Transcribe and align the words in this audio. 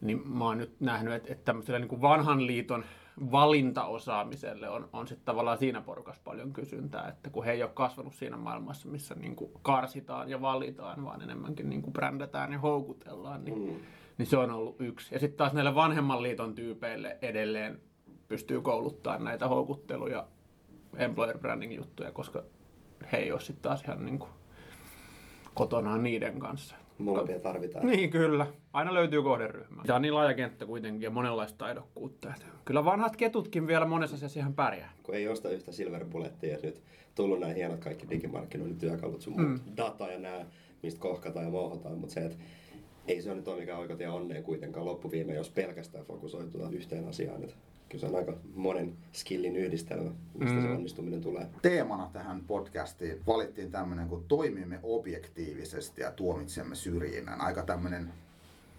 niin 0.00 0.28
mä 0.28 0.44
oon 0.44 0.58
nyt 0.58 0.80
nähnyt, 0.80 1.14
että, 1.14 1.32
että 1.32 1.44
tämmöiselle 1.44 1.78
niin 1.78 1.88
kuin 1.88 2.02
vanhan 2.02 2.46
liiton 2.46 2.84
valintaosaamiselle 3.32 4.68
on, 4.68 4.88
on 4.92 5.08
sitten 5.08 5.24
tavallaan 5.24 5.58
siinä 5.58 5.80
porukassa 5.80 6.22
paljon 6.24 6.52
kysyntää, 6.52 7.08
että 7.08 7.30
kun 7.30 7.44
he 7.44 7.52
ei 7.52 7.62
ole 7.62 7.70
kasvanut 7.74 8.14
siinä 8.14 8.36
maailmassa, 8.36 8.88
missä 8.88 9.14
niin 9.14 9.36
kuin 9.36 9.50
karsitaan 9.62 10.28
ja 10.28 10.40
valitaan, 10.40 11.04
vaan 11.04 11.22
enemmänkin 11.22 11.70
niin 11.70 11.82
kuin 11.82 11.92
brändätään 11.92 12.52
ja 12.52 12.58
houkutellaan, 12.58 13.44
niin, 13.44 13.58
mm. 13.58 13.76
niin 14.18 14.26
se 14.26 14.36
on 14.36 14.50
ollut 14.50 14.80
yksi. 14.80 15.14
Ja 15.14 15.20
sitten 15.20 15.36
taas 15.36 15.52
näille 15.52 15.74
vanhemman 15.74 16.22
liiton 16.22 16.54
tyypeille 16.54 17.18
edelleen 17.22 17.80
pystyy 18.28 18.60
kouluttamaan 18.60 19.24
näitä 19.24 19.48
houkuttelu- 19.48 20.08
ja 20.08 20.26
employer 20.96 21.38
branding 21.38 21.76
juttuja, 21.76 22.12
koska 22.12 22.42
he 23.12 23.16
ei 23.16 23.32
ole 23.32 23.40
sitten 23.40 23.62
taas 23.62 23.82
ihan 23.82 24.04
niin 24.04 24.18
kuin 24.18 24.30
kotonaan 25.54 26.02
niiden 26.02 26.38
kanssa. 26.38 26.76
Molempia 26.98 27.40
tarvitaan. 27.40 27.86
Niin, 27.96 28.10
kyllä. 28.10 28.46
Aina 28.72 28.94
löytyy 28.94 29.22
kohderyhmä. 29.22 29.82
Tämä 29.86 29.96
on 29.96 30.02
niin 30.02 30.14
laaja 30.14 30.34
kenttä 30.34 30.66
kuitenkin 30.66 31.02
ja 31.02 31.10
monenlaista 31.10 31.58
taidokkuutta. 31.58 32.32
Kyllä 32.64 32.84
vanhat 32.84 33.16
ketutkin 33.16 33.66
vielä 33.66 33.86
monessa 33.86 34.16
asiassa 34.16 34.40
ihan 34.40 34.54
pärjää. 34.54 34.92
Kun 35.02 35.14
ei 35.14 35.28
osta 35.28 35.50
yhtä 35.50 35.72
silver 35.72 36.04
bullettia 36.04 36.52
ja 36.52 36.58
nyt 36.62 36.82
tullut 37.14 37.40
nämä 37.40 37.52
hienot 37.52 37.80
kaikki 37.80 38.06
digimarkkinoinnin 38.10 38.78
työkalut, 38.78 39.20
sun 39.20 39.40
muut, 39.40 39.60
data 39.76 40.06
ja 40.06 40.18
nämä, 40.18 40.46
mistä 40.82 41.00
kohkataan 41.00 41.44
ja 41.44 41.50
mouhotaan, 41.50 41.98
mutta 41.98 42.14
se, 42.14 42.20
että 42.20 42.38
ei 43.08 43.22
se 43.22 43.30
ole 43.30 43.36
nyt 43.36 43.48
ole 43.48 43.60
mikään 43.60 43.78
oikotie 43.78 44.08
onneen 44.08 44.42
kuitenkaan 44.44 44.86
loppuviime, 44.86 45.34
jos 45.34 45.50
pelkästään 45.50 46.04
fokusoitutaan 46.04 46.74
yhteen 46.74 47.08
asiaan. 47.08 47.44
Että 47.44 47.56
kyllä 47.96 48.10
se 48.10 48.16
on 48.16 48.28
aika 48.28 48.32
monen 48.54 48.96
skillin 49.12 49.56
yhdistelmä, 49.56 50.10
mistä 50.38 50.62
se 50.62 50.68
onnistuminen 50.68 51.20
tulee. 51.20 51.46
Teemana 51.62 52.10
tähän 52.12 52.44
podcastiin 52.46 53.22
valittiin 53.26 53.70
tämmöinen, 53.70 54.08
kun 54.08 54.24
toimimme 54.28 54.80
objektiivisesti 54.82 56.02
ja 56.02 56.10
tuomitsemme 56.10 56.74
syrjinnän. 56.74 57.40
Aika 57.40 57.62
tämmöinen, 57.62 58.12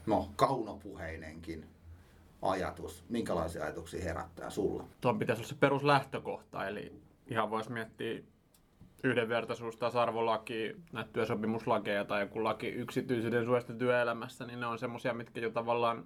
no, 0.05 0.29
kaunopuheinenkin 0.35 1.65
ajatus. 2.41 3.03
Minkälaisia 3.09 3.63
ajatuksia 3.63 4.03
herättää 4.03 4.49
sulla? 4.49 4.83
Tuon 5.01 5.19
pitäisi 5.19 5.39
olla 5.39 5.49
se 5.49 5.55
peruslähtökohta, 5.59 6.67
eli 6.67 6.93
ihan 7.27 7.49
voisi 7.49 7.71
miettiä 7.71 8.19
yhdenvertaisuus, 9.03 9.77
tasa-arvolaki, 9.77 10.75
näitä 10.91 11.09
työsopimuslakeja 11.13 12.05
tai 12.05 12.21
joku 12.21 12.43
laki 12.43 12.67
yksityisyyden 12.67 13.45
suojasta 13.45 13.73
työelämässä, 13.73 14.45
niin 14.45 14.59
ne 14.59 14.65
on 14.65 14.79
semmoisia, 14.79 15.13
mitkä 15.13 15.39
jo 15.39 15.49
tavallaan 15.49 16.05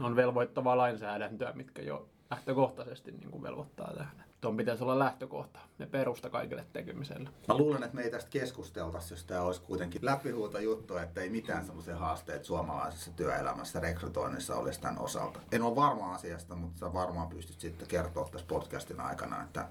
on 0.00 0.16
velvoittavaa 0.16 0.76
lainsäädäntöä, 0.76 1.52
mitkä 1.52 1.82
jo 1.82 2.08
lähtökohtaisesti 2.30 3.12
niin 3.12 3.30
kuin 3.30 3.42
velvoittaa 3.42 3.92
tähän. 3.96 4.24
Tuon 4.40 4.56
pitäisi 4.56 4.82
olla 4.84 4.98
lähtökohta 4.98 5.60
ja 5.78 5.86
perusta 5.86 6.30
kaikille 6.30 6.66
tekemiselle. 6.72 7.30
Mä 7.48 7.56
luulen, 7.58 7.82
että 7.82 7.96
me 7.96 8.02
ei 8.02 8.10
tästä 8.10 8.30
keskusteltaisi, 8.30 9.14
jos 9.14 9.24
tämä 9.24 9.40
olisi 9.40 9.60
kuitenkin 9.60 10.04
läpihuuto 10.04 10.58
juttu, 10.58 10.96
että 10.96 11.20
ei 11.20 11.30
mitään 11.30 11.66
semmoisia 11.66 11.96
haasteita 11.96 12.44
suomalaisessa 12.44 13.10
työelämässä, 13.12 13.80
rekrytoinnissa 13.80 14.56
olisi 14.56 14.80
tämän 14.80 14.98
osalta. 14.98 15.40
En 15.52 15.62
ole 15.62 15.76
varma 15.76 16.14
asiasta, 16.14 16.54
mutta 16.54 16.78
sä 16.78 16.92
varmaan 16.92 17.28
pystyt 17.28 17.60
sitten 17.60 17.88
kertoa 17.88 18.28
tässä 18.32 18.46
podcastin 18.46 19.00
aikana, 19.00 19.42
että 19.42 19.68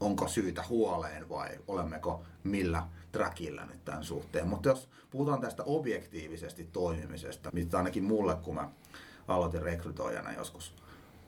onko 0.00 0.28
syytä 0.28 0.64
huoleen 0.68 1.28
vai 1.28 1.48
olemmeko 1.68 2.22
millä 2.44 2.82
trackillä 3.12 3.66
nyt 3.66 3.84
tämän 3.84 4.04
suhteen. 4.04 4.48
Mutta 4.48 4.68
jos 4.68 4.88
puhutaan 5.10 5.40
tästä 5.40 5.62
objektiivisesti 5.62 6.68
toimimisesta, 6.72 7.50
mitä 7.52 7.78
ainakin 7.78 8.04
mulle, 8.04 8.34
kun 8.34 8.54
mä 8.54 8.68
aloitin 9.28 9.62
rekrytoijana 9.62 10.32
joskus 10.32 10.74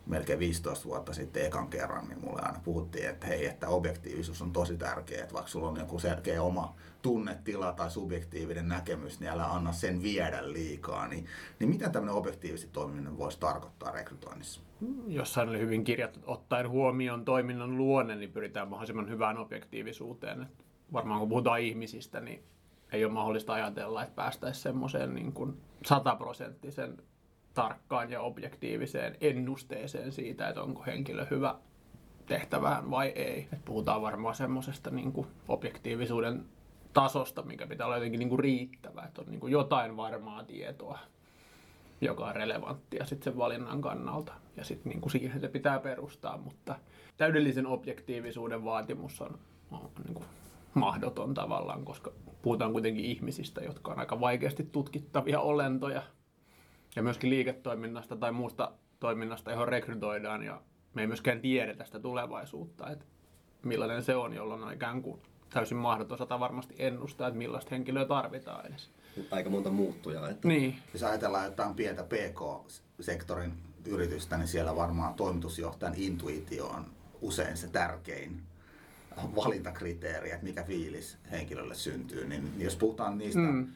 melkein 0.09 0.38
15 0.38 0.84
vuotta 0.84 1.12
sitten 1.12 1.47
ekan 1.47 1.69
kerran, 1.69 2.09
niin 2.09 2.20
mulle 2.20 2.42
aina 2.42 2.60
puhuttiin, 2.64 3.09
että 3.09 3.26
hei, 3.26 3.47
että 3.47 3.69
objektiivisuus 3.69 4.42
on 4.42 4.53
tosi 4.53 4.76
tärkeää, 4.76 5.22
että 5.22 5.34
vaikka 5.34 5.50
sulla 5.50 5.69
on 5.69 5.76
joku 5.76 5.98
selkeä 5.98 6.42
oma 6.42 6.75
tunnetila 7.03 7.72
tai 7.72 7.91
subjektiivinen 7.91 8.69
näkemys, 8.69 9.20
niin 9.20 9.31
älä 9.31 9.44
anna 9.44 9.72
sen 9.72 10.03
viedä 10.03 10.53
liikaa. 10.53 11.08
Niin, 11.08 11.26
niin 11.58 11.70
mitä 11.70 11.88
tämmöinen 11.88 12.14
objektiivisesti 12.14 12.72
toimiminen 12.72 13.19
voisi 13.19 13.41
tarkoittaa 13.41 13.92
rekrytoinnissa? 13.92 14.60
Jossain 15.06 15.48
oli 15.48 15.58
hyvin 15.58 15.84
kirjattu, 15.84 16.20
ottaen 16.26 16.69
huomioon 16.69 17.25
toiminnan 17.25 17.76
luonne, 17.76 18.16
niin 18.16 18.32
pyritään 18.32 18.69
mahdollisimman 18.69 19.08
hyvään 19.08 19.38
objektiivisuuteen. 19.38 20.42
Et 20.42 20.64
varmaan 20.92 21.20
kun 21.20 21.28
puhutaan 21.28 21.60
ihmisistä, 21.60 22.20
niin 22.20 22.42
ei 22.92 23.04
ole 23.04 23.12
mahdollista 23.12 23.53
ajatella, 23.53 24.03
että 24.03 24.14
päästäisiin 24.14 24.62
semmoiseen 24.62 25.14
niin 25.14 25.32
kuin 25.32 25.60
sataprosenttisen 25.87 26.97
tarkkaan 27.58 28.10
ja 28.10 28.20
objektiiviseen 28.20 29.16
ennusteeseen 29.20 30.12
siitä, 30.12 30.48
että 30.48 30.62
onko 30.62 30.82
henkilö 30.86 31.26
hyvä 31.30 31.54
tehtävään 32.26 32.91
vai 32.91 33.08
ei. 33.08 33.48
Et 33.52 33.64
puhutaan 33.64 34.02
varmaan 34.02 34.34
semmoisesta 34.34 34.91
niin 34.91 35.26
objektiivisuuden 35.48 36.44
tasosta, 36.92 37.42
mikä 37.42 37.66
pitää 37.66 37.86
olla 37.86 37.96
jotenkin 37.96 38.19
niin 38.19 38.28
kuin 38.28 38.38
riittävä, 38.38 39.02
että 39.02 39.20
on 39.20 39.26
niin 39.30 39.41
kuin 39.41 39.52
jotain 39.52 39.96
varmaa 39.96 40.44
tietoa, 40.44 40.99
joka 42.00 42.26
on 42.26 42.37
relevanttia 42.37 43.05
sit 43.05 43.22
sen 43.22 43.37
valinnan 43.37 43.81
kannalta. 43.81 44.32
Ja 44.56 44.64
sitten 44.64 44.90
niin 44.90 45.00
kuin 45.00 45.12
siihen 45.12 45.40
se 45.40 45.49
pitää 45.49 45.78
perustaa, 45.78 46.38
mutta 46.38 46.76
täydellisen 47.16 47.66
objektiivisuuden 47.66 48.64
vaatimus 48.64 49.20
on, 49.20 49.38
on 49.70 49.90
niin 50.04 50.14
kuin 50.14 50.26
mahdoton 50.75 51.34
tavallaan, 51.34 51.84
koska 51.84 52.12
puhutaan 52.43 52.72
kuitenkin 52.72 53.04
ihmisistä, 53.04 53.61
jotka 53.61 53.93
on 53.93 53.99
aika 53.99 54.20
vaikeasti 54.20 54.69
tutkittavia 54.72 55.40
olentoja 55.40 56.02
ja 56.99 57.03
myöskin 57.03 57.31
liiketoiminnasta 57.31 58.17
tai 58.17 58.33
muusta 58.33 58.73
toiminnasta, 59.00 59.50
johon 59.50 59.69
rekrytoidaan 59.69 60.43
ja 60.43 60.62
me 60.95 61.00
ei 61.00 61.06
myöskään 61.06 61.41
tiedetä 61.41 61.85
sitä 61.85 62.00
tulevaisuutta, 62.00 62.91
että 62.91 63.05
millainen 63.62 64.03
se 64.03 64.17
on, 64.17 64.35
jolloin 64.35 64.62
on 64.62 64.73
ikään 64.73 65.03
kuin 65.03 65.21
täysin 65.50 65.79
mahdoton 65.79 66.19
sata 66.19 66.41
varmasti 66.41 66.75
ennustaa, 66.79 67.29
että 67.29 67.39
millaista 67.39 67.71
henkilöä 67.71 68.05
tarvitaan 68.05 68.67
edes. 68.67 68.91
Aika 69.31 69.50
monta 69.50 69.71
muuttujaa. 69.71 70.29
Että 70.29 70.49
Niin, 70.49 70.77
Jos 70.93 71.03
ajatellaan 71.03 71.45
jotain 71.45 71.75
pientä 71.75 72.05
PK-sektorin 72.05 73.53
yritystä, 73.87 74.37
niin 74.37 74.49
siellä 74.49 74.77
varmaan 74.77 75.15
toimitusjohtajan 75.15 75.95
intuitio 75.97 76.67
on 76.67 76.87
usein 77.21 77.56
se 77.56 77.69
tärkein 77.69 78.43
valintakriteeri, 79.37 80.31
että 80.31 80.45
mikä 80.45 80.62
fiilis 80.62 81.19
henkilölle 81.31 81.75
syntyy. 81.75 82.29
Niin 82.29 82.53
jos 82.59 82.77
puhutaan 82.77 83.19
niistä, 83.19 83.41
mm. 83.41 83.69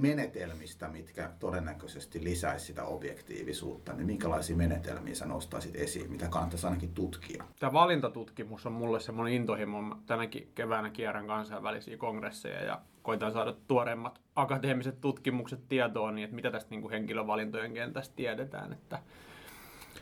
Menetelmistä, 0.00 0.88
mitkä 0.88 1.30
todennäköisesti 1.38 2.24
lisäisi 2.24 2.66
sitä 2.66 2.84
objektiivisuutta, 2.84 3.92
niin 3.92 4.06
minkälaisia 4.06 4.56
menetelmiä 4.56 5.14
sä 5.14 5.26
nostaisit 5.26 5.76
esiin, 5.76 6.10
mitä 6.10 6.28
kannattaisi 6.28 6.66
ainakin 6.66 6.94
tutkia? 6.94 7.44
Tämä 7.58 7.72
valintatutkimus 7.72 8.66
on 8.66 8.72
mulle 8.72 9.00
semmoinen 9.00 9.34
intohimo. 9.34 9.96
Tänäkin 10.06 10.52
keväänä 10.54 10.90
kierrän 10.90 11.26
kansainvälisiä 11.26 11.96
kongresseja 11.96 12.64
ja 12.64 12.80
koitan 13.02 13.32
saada 13.32 13.54
tuoreimmat 13.68 14.20
akateemiset 14.36 15.00
tutkimukset 15.00 15.68
tietoon, 15.68 16.14
niin 16.14 16.24
että 16.24 16.36
mitä 16.36 16.50
tästä 16.50 16.70
niin 16.70 16.80
kuin 16.80 16.92
henkilövalintojen 16.92 17.74
kentästä 17.74 18.16
tiedetään. 18.16 18.72
Että 18.72 18.98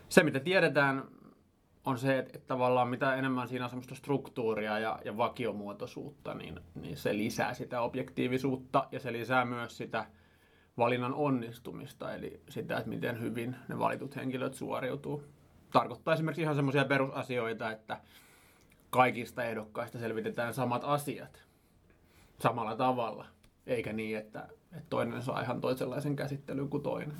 se, 0.08 0.22
mitä 0.22 0.40
tiedetään, 0.40 1.05
on 1.85 1.99
se, 1.99 2.19
että, 2.19 2.38
tavallaan 2.38 2.88
mitä 2.88 3.15
enemmän 3.15 3.49
siinä 3.49 3.65
on 3.65 3.71
semmoista 3.71 3.94
struktuuria 3.94 4.79
ja, 4.79 4.99
ja 5.05 5.17
vakiomuotoisuutta, 5.17 6.35
niin, 6.35 6.61
niin 6.75 6.97
se 6.97 7.17
lisää 7.17 7.55
sitä 7.55 7.81
objektiivisuutta 7.81 8.88
ja 8.93 9.00
se 9.00 9.12
lisää 9.12 9.44
myös 9.44 9.77
sitä 9.77 10.06
valinnan 10.79 11.15
onnistumista, 11.15 12.15
eli 12.15 12.41
sitä, 12.49 12.77
että 12.77 12.88
miten 12.88 13.21
hyvin 13.21 13.56
ne 13.69 13.79
valitut 13.79 14.17
henkilöt 14.17 14.55
suoriutuu. 14.55 15.23
Tarkoittaa 15.73 16.15
esimerkiksi 16.15 16.43
ihan 16.43 16.55
semmoisia 16.55 16.85
perusasioita, 16.85 17.71
että 17.71 18.00
kaikista 18.91 19.44
ehdokkaista 19.44 19.99
selvitetään 19.99 20.55
samat 20.55 20.82
asiat 20.85 21.43
samalla 22.38 22.77
tavalla, 22.77 23.27
eikä 23.67 23.93
niin, 23.93 24.19
että, 24.19 24.49
että 24.73 24.87
toinen 24.91 25.23
saa 25.23 25.41
ihan 25.41 25.61
toisenlaisen 25.61 26.17
käsittelyn 26.17 26.69
kuin 26.69 26.82
toinen 26.82 27.17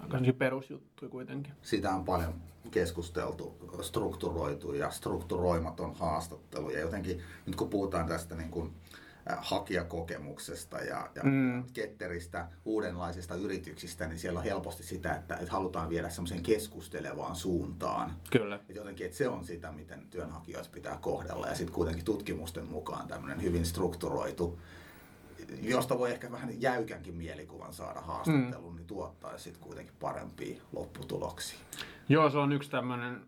aika 0.00 0.18
perusjuttu 0.38 1.08
kuitenkin. 1.08 1.52
Sitä 1.62 1.90
on 1.90 2.04
paljon 2.04 2.34
keskusteltu, 2.70 3.56
strukturoitu 3.82 4.72
ja 4.72 4.90
strukturoimaton 4.90 5.94
haastattelu. 5.94 6.70
Ja 6.70 6.80
jotenkin 6.80 7.22
nyt 7.46 7.56
kun 7.56 7.70
puhutaan 7.70 8.06
tästä 8.06 8.34
niin 8.34 8.50
kuin 8.50 8.72
hakijakokemuksesta 9.38 10.78
ja, 10.78 11.10
ja 11.14 11.22
mm. 11.22 11.64
ketteristä 11.72 12.48
uudenlaisista 12.64 13.34
yrityksistä, 13.34 14.06
niin 14.06 14.18
siellä 14.18 14.38
on 14.38 14.44
helposti 14.44 14.82
sitä, 14.82 15.14
että, 15.14 15.36
että 15.36 15.52
halutaan 15.52 15.88
viedä 15.88 16.08
semmoiseen 16.08 16.42
keskustelevaan 16.42 17.36
suuntaan. 17.36 18.12
Kyllä. 18.30 18.54
Että 18.54 18.72
jotenkin, 18.72 19.06
että 19.06 19.18
se 19.18 19.28
on 19.28 19.44
sitä, 19.44 19.72
miten 19.72 20.06
työnhakijoita 20.10 20.68
pitää 20.72 20.98
kohdella. 21.00 21.46
Ja 21.46 21.54
sitten 21.54 21.74
kuitenkin 21.74 22.04
tutkimusten 22.04 22.66
mukaan 22.66 23.08
tämmöinen 23.08 23.42
hyvin 23.42 23.66
strukturoitu 23.66 24.58
josta 25.62 25.98
voi 25.98 26.10
ehkä 26.10 26.32
vähän 26.32 26.62
jäykänkin 26.62 27.14
mielikuvan 27.14 27.72
saada 27.72 28.00
haastattelun, 28.00 28.72
mm. 28.72 28.76
niin 28.76 28.86
tuottaa 28.86 29.38
sitten 29.38 29.62
kuitenkin 29.62 29.94
parempia 30.00 30.62
lopputuloksia. 30.72 31.58
Joo, 32.08 32.30
se 32.30 32.38
on 32.38 32.52
yksi 32.52 32.70
tämmöinen 32.70 33.26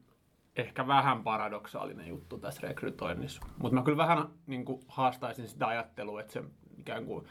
ehkä 0.56 0.86
vähän 0.86 1.22
paradoksaalinen 1.22 2.08
juttu 2.08 2.38
tässä 2.38 2.68
rekrytoinnissa. 2.68 3.42
Mutta 3.58 3.74
mä 3.74 3.82
kyllä 3.82 3.96
vähän 3.96 4.28
niin 4.46 4.64
kuin, 4.64 4.80
haastaisin 4.88 5.48
sitä 5.48 5.66
ajattelua, 5.66 6.20
että 6.20 6.32
se 6.32 6.42
ikään 6.78 7.06
kuin 7.06 7.26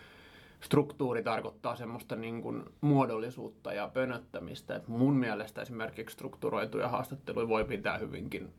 struktuuri 0.61 1.23
tarkoittaa 1.23 1.75
semmoista 1.75 2.15
niin 2.15 2.41
kuin, 2.41 2.63
muodollisuutta 2.81 3.73
ja 3.73 3.87
pönöttämistä. 3.87 4.75
Et 4.75 4.87
mun 4.87 5.15
mielestä 5.15 5.61
esimerkiksi 5.61 6.13
strukturoituja 6.13 6.87
haastatteluja 6.87 7.47
voi 7.47 7.65
pitää 7.65 7.97
hyvinkin 7.97 8.53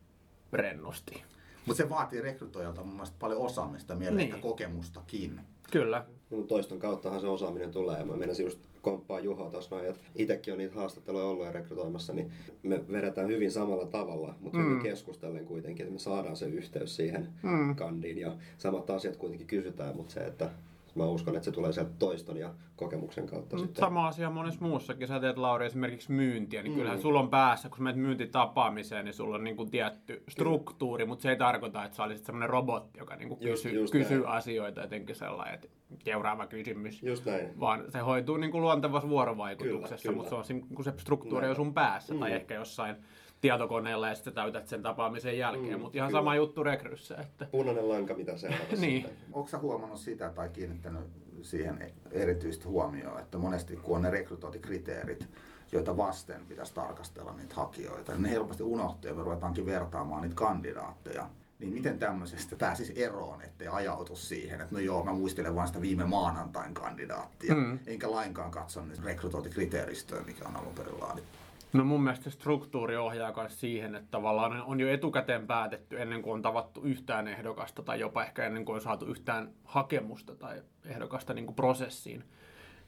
rennosti. 0.53 1.23
Mutta 1.67 1.83
se 1.83 1.89
vaatii 1.89 2.21
rekrytoijalta 2.21 2.85
mun 2.85 2.95
mielestä 2.95 3.17
paljon 3.19 3.41
osaamista, 3.41 3.95
mielestä 3.95 4.33
niin. 4.33 4.43
kokemustakin. 4.43 5.41
Kyllä. 5.71 6.07
No, 6.33 6.43
toiston 6.43 6.79
kauttahan 6.79 7.21
se 7.21 7.27
osaaminen 7.27 7.71
tulee. 7.71 8.05
Mä 8.05 8.17
menisin 8.17 8.45
just 8.45 8.59
komppaa 8.83 9.21
Juha 9.21 9.51
tuossa 9.51 9.77
noin, 9.77 9.89
että 9.89 10.01
itsekin 10.17 10.53
on 10.53 10.59
niitä 10.59 10.75
haastatteluja 10.75 11.25
ollut 11.25 11.47
ja 11.47 11.53
rekrytoimassa, 11.53 12.13
niin 12.13 12.33
me 12.63 12.85
vedetään 12.93 13.29
hyvin 13.29 13.53
samalla 13.53 13.87
tavalla, 13.87 14.35
mutta 14.41 14.59
mm. 14.59 14.65
hyvin 14.65 14.83
keskustellen 14.83 15.45
kuitenkin, 15.45 15.85
että 15.85 15.93
me 15.93 15.99
saadaan 15.99 16.37
se 16.37 16.47
yhteys 16.47 16.97
siihen 16.97 17.29
mm. 17.43 17.77
kandiin 17.77 18.19
ja 18.19 18.37
samat 18.59 18.91
asiat 18.91 19.17
kuitenkin 19.17 19.47
kysytään, 19.47 19.97
mutta 19.97 20.13
se, 20.13 20.21
että 20.21 20.51
mä 20.95 21.05
uskon, 21.05 21.35
että 21.37 21.45
se 21.45 21.53
tulee 21.53 21.73
sieltä 21.73 21.91
toiston 21.99 22.37
ja 22.37 22.55
kokemuksen 22.77 23.27
kautta. 23.27 23.57
Mm, 23.57 23.61
sitten. 23.61 23.81
Sama 23.81 24.07
asia 24.07 24.31
monessa 24.31 24.65
muussakin. 24.65 25.09
Sä 25.09 25.21
teet 25.21 25.39
Lauri 25.39 25.67
esimerkiksi 25.67 26.13
myyntiä, 26.13 26.63
niin 26.63 26.73
mm. 26.73 26.79
kyllähän 26.79 27.01
sulla 27.01 27.21
on 27.21 27.31
päässä, 27.31 27.69
kun 27.69 27.79
sä 27.79 27.83
menet 27.83 28.01
myyntitapaamiseen, 28.01 29.05
niin 29.05 29.15
sulla 29.15 29.37
on 29.37 29.45
niin 29.45 29.57
kuin 29.57 29.71
tietty 29.71 30.23
struktuuri, 30.29 31.05
mutta 31.05 31.23
se 31.23 31.31
ei 31.31 31.37
tarkoita, 31.37 31.85
että 31.85 31.97
sä 31.97 32.03
olisit 32.03 32.27
semmoinen 32.27 32.51
robotti, 32.51 32.99
joka 32.99 33.17
niin 33.17 33.29
kuin 33.29 33.39
just, 33.41 33.63
kysyy, 33.63 33.81
just 33.81 33.93
kysyy 33.93 34.25
asioita 34.27 34.81
jotenkin 34.81 35.17
sellainen, 35.17 35.55
että 35.55 35.69
seuraava 36.05 36.47
kysymys. 36.47 37.03
Just 37.03 37.27
näin. 37.27 37.61
Vaan 37.61 37.85
se 37.89 37.99
hoituu 37.99 38.37
niin 38.37 38.51
kuin 38.51 38.63
luontevassa 38.63 39.09
vuorovaikutuksessa, 39.09 40.09
kyllä, 40.09 40.17
mutta 40.17 40.45
se 40.45 40.55
on 40.55 40.63
kun 40.75 40.85
se 40.85 40.93
struktuuri 40.97 41.49
on 41.49 41.57
sun 41.57 41.75
päässä 41.75 42.15
mm. 42.15 42.21
tai 42.21 42.33
ehkä 42.33 42.55
jossain 42.55 42.97
tietokoneella 43.43 44.09
ja 44.09 44.15
sitten 44.15 44.35
täytät 44.35 44.69
sen 44.69 44.83
tapaamisen 44.83 45.39
jälkeen, 45.39 45.75
mm, 45.75 45.81
mutta 45.81 45.99
ihan 45.99 46.09
kyllä. 46.09 46.21
sama 46.21 46.37
juttu 46.37 46.63
rekryssä. 46.63 47.17
Että... 47.21 47.47
Punainen 47.51 47.89
lanka, 47.89 48.15
mitä 48.15 48.37
se 48.37 48.49
niin. 48.81 49.07
Onko 49.33 49.51
huomannut 49.61 49.99
sitä 49.99 50.31
tai 50.31 50.49
kiinnittänyt 50.49 51.01
siihen 51.43 51.93
erityistä 52.11 52.69
huomioon, 52.69 53.21
että 53.21 53.39
monesti 53.39 53.77
kun 53.77 53.97
on 53.97 54.03
ne 54.03 54.11
rekrytointikriteerit, 54.11 55.29
joita 55.73 55.97
vasten 55.97 56.47
pitäisi 56.49 56.75
tarkastella 56.75 57.33
niitä 57.33 57.55
hakijoita, 57.55 58.13
niin 58.13 58.23
ne 58.23 58.31
helposti 58.31 58.63
unohtuu 58.63 59.11
ja 59.11 59.15
me 59.15 59.23
ruvetaankin 59.23 59.67
vertaamaan 59.67 60.23
niitä 60.23 60.35
kandidaatteja. 60.35 61.29
Niin 61.59 61.73
miten 61.73 61.99
tämmöisestä 61.99 62.57
pääsisi 62.57 63.05
eroon, 63.05 63.43
ettei 63.43 63.69
ajautu 63.69 64.17
siihen, 64.17 64.61
että 64.61 64.75
no 64.75 64.81
joo, 64.81 65.05
mä 65.05 65.13
muistelen 65.13 65.55
vain 65.55 65.69
sitä 65.69 65.81
viime 65.81 66.05
maanantain 66.05 66.75
kandidaattia, 66.75 67.55
mm. 67.55 67.79
enkä 67.87 68.11
lainkaan 68.11 68.51
katso 68.51 68.85
nyt 68.85 69.05
rekrytointikriteeristöä, 69.05 70.23
mikä 70.23 70.49
on 70.49 70.57
alun 70.57 70.75
perin 70.75 71.01
laadittu. 71.01 71.42
No 71.73 71.85
mun 71.85 72.03
mielestä 72.03 72.31
struktuuri 72.31 72.97
ohjaa 72.97 73.33
myös 73.37 73.61
siihen, 73.61 73.95
että 73.95 74.11
tavallaan 74.11 74.63
on 74.63 74.81
jo 74.81 74.89
etukäteen 74.89 75.47
päätetty 75.47 76.03
ennen 76.03 76.23
kuin 76.23 76.35
on 76.35 76.43
tavattu 76.43 76.83
yhtään 76.83 77.29
ehdokasta 77.29 77.83
tai 77.83 78.01
jopa 78.01 78.25
ehkä 78.25 78.47
ennen 78.47 78.65
kuin 78.65 78.75
on 78.75 78.81
saatu 78.81 79.07
yhtään 79.07 79.53
hakemusta 79.65 80.35
tai 80.35 80.63
ehdokasta 80.85 81.35
niin 81.35 81.47
kuin 81.47 81.57
prosessiin, 81.57 82.25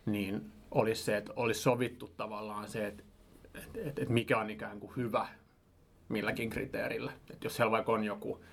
niin 0.07 0.53
olisi 0.71 1.03
se, 1.03 1.17
että 1.17 1.33
olisi 1.37 1.61
sovittu 1.61 2.09
tavallaan 2.17 2.69
se, 2.69 2.87
että, 2.87 3.03
että, 3.55 3.79
että, 3.81 4.03
että 4.03 4.15
mikä 4.15 4.39
on 4.39 4.51
ikään 4.51 4.81
kuin 4.81 4.93
hyvä 4.97 5.27
milläkin 6.09 6.51
kriteerillä. 6.51 7.13
Että 7.31 7.47
jos 7.47 7.57
siellä 7.57 7.71
vaikka 7.71 7.93
on 7.93 8.05
joku 8.05 8.45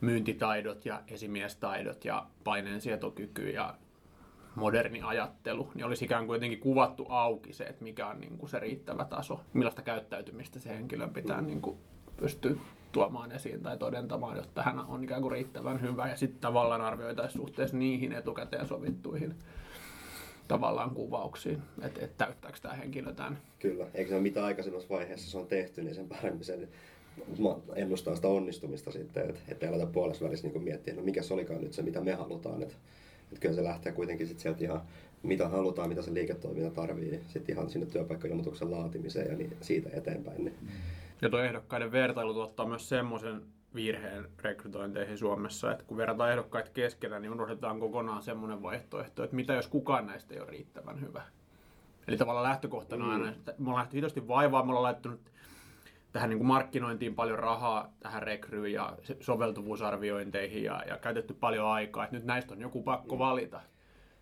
myyntitaidot 0.00 0.86
ja 0.86 1.02
esimiestaidot 1.08 2.04
ja 2.04 2.26
paineensietokyky 2.44 3.50
ja 3.50 3.74
moderni 4.54 5.02
ajattelu, 5.02 5.70
niin 5.74 5.84
olisi 5.84 6.04
ikään 6.04 6.26
kuin 6.26 6.36
jotenkin 6.36 6.60
kuvattu 6.60 7.06
auki 7.08 7.52
se, 7.52 7.64
että 7.64 7.84
mikä 7.84 8.06
on 8.06 8.20
niin 8.20 8.38
kuin 8.38 8.50
se 8.50 8.60
riittävä 8.60 9.04
taso, 9.04 9.40
millaista 9.52 9.82
käyttäytymistä 9.82 10.58
se 10.58 10.68
henkilön 10.68 11.10
pitää 11.10 11.40
niin 11.40 11.62
kuin 11.62 11.78
pystyä 12.16 12.54
tuomaan 12.92 13.32
esiin 13.32 13.62
tai 13.62 13.78
todentamaan, 13.78 14.36
jotta 14.36 14.62
hän 14.62 14.78
on 14.78 15.04
ikään 15.04 15.22
kuin 15.22 15.32
riittävän 15.32 15.80
hyvä 15.80 16.08
ja 16.08 16.16
sitten 16.16 16.40
tavallaan 16.40 16.80
arvioitaisiin 16.80 17.40
suhteessa 17.42 17.76
niihin 17.76 18.12
etukäteen 18.12 18.66
sovittuihin 18.66 19.34
tavallaan 20.48 20.90
kuvauksiin, 20.90 21.62
että 21.82 22.04
et 22.04 22.16
täyttääkö 22.16 22.58
tämä 22.62 22.74
henkilö 22.74 23.12
tämän. 23.12 23.38
Kyllä, 23.58 23.86
eikö 23.94 24.10
se 24.10 24.20
mitä 24.20 24.44
aikaisemmassa 24.44 24.88
vaiheessa 24.94 25.30
se 25.30 25.38
on 25.38 25.46
tehty, 25.46 25.82
niin 25.82 25.94
sen 25.94 26.08
paremmin 26.08 26.44
sen 26.44 26.68
ennustaa 27.74 28.16
sitä 28.16 28.28
onnistumista 28.28 28.92
sitten, 28.92 29.30
että 29.30 29.40
et 29.48 29.62
ei 29.62 29.68
aleta 29.68 29.86
puolessa 29.86 30.24
välissä 30.24 30.48
niin 30.48 30.62
miettiä, 30.62 30.94
no 30.94 31.02
mikä 31.02 31.22
se 31.22 31.34
olikaan 31.34 31.60
nyt 31.60 31.72
se, 31.72 31.82
mitä 31.82 32.00
me 32.00 32.12
halutaan, 32.14 32.62
että 32.62 32.74
että 33.32 33.40
kyllä 33.40 33.54
se 33.54 33.64
lähtee 33.64 33.92
kuitenkin 33.92 34.26
sit 34.26 34.38
sieltä 34.38 34.64
ihan, 34.64 34.80
mitä 35.22 35.48
halutaan, 35.48 35.88
mitä 35.88 36.02
se 36.02 36.14
liiketoiminta 36.14 36.70
tarvii, 36.70 37.20
sitten 37.28 37.54
ihan 37.54 37.70
sinne 37.70 37.86
työpaikkailmoituksen 37.86 38.70
laatimiseen 38.70 39.30
ja 39.30 39.36
niin 39.36 39.56
siitä 39.60 39.90
eteenpäin. 39.92 40.44
Niin. 40.44 40.56
Ja 41.22 41.30
tuo 41.30 41.40
ehdokkaiden 41.40 41.92
vertailu 41.92 42.34
tuottaa 42.34 42.66
myös 42.66 42.88
semmoisen 42.88 43.42
virheen 43.74 44.28
rekrytointeihin 44.38 45.18
Suomessa, 45.18 45.72
että 45.72 45.84
kun 45.84 45.96
verrataan 45.96 46.30
ehdokkaita 46.30 46.70
keskenään, 46.70 47.22
niin 47.22 47.32
unohdetaan 47.32 47.80
kokonaan 47.80 48.22
semmoinen 48.22 48.62
vaihtoehto, 48.62 49.24
että 49.24 49.36
mitä 49.36 49.52
jos 49.52 49.68
kukaan 49.68 50.06
näistä 50.06 50.34
ei 50.34 50.40
ole 50.40 50.50
riittävän 50.50 51.00
hyvä. 51.00 51.22
Eli 52.08 52.16
tavallaan 52.16 52.48
lähtökohtana 52.48 53.04
mm. 53.04 53.10
aina, 53.10 53.30
että 53.30 53.54
me 53.58 53.68
ollaan 53.68 53.82
lähty 53.82 53.96
hitosti 53.96 54.28
vaivaa, 54.28 54.62
me 54.62 54.68
ollaan 54.68 54.82
laittanut 54.82 55.20
tähän 56.12 56.30
niin 56.30 56.38
kuin 56.38 56.46
markkinointiin 56.46 57.14
paljon 57.14 57.38
rahaa, 57.38 57.92
tähän 58.00 58.22
rekryyn 58.22 58.72
ja 58.72 58.96
soveltuvuusarviointeihin 59.20 60.64
ja, 60.64 60.82
ja 60.88 60.98
käytetty 60.98 61.34
paljon 61.34 61.66
aikaa, 61.66 62.04
että 62.04 62.16
nyt 62.16 62.24
näistä 62.24 62.54
on 62.54 62.60
joku 62.60 62.82
pakko 62.82 63.14
mm. 63.14 63.18
valita. 63.18 63.60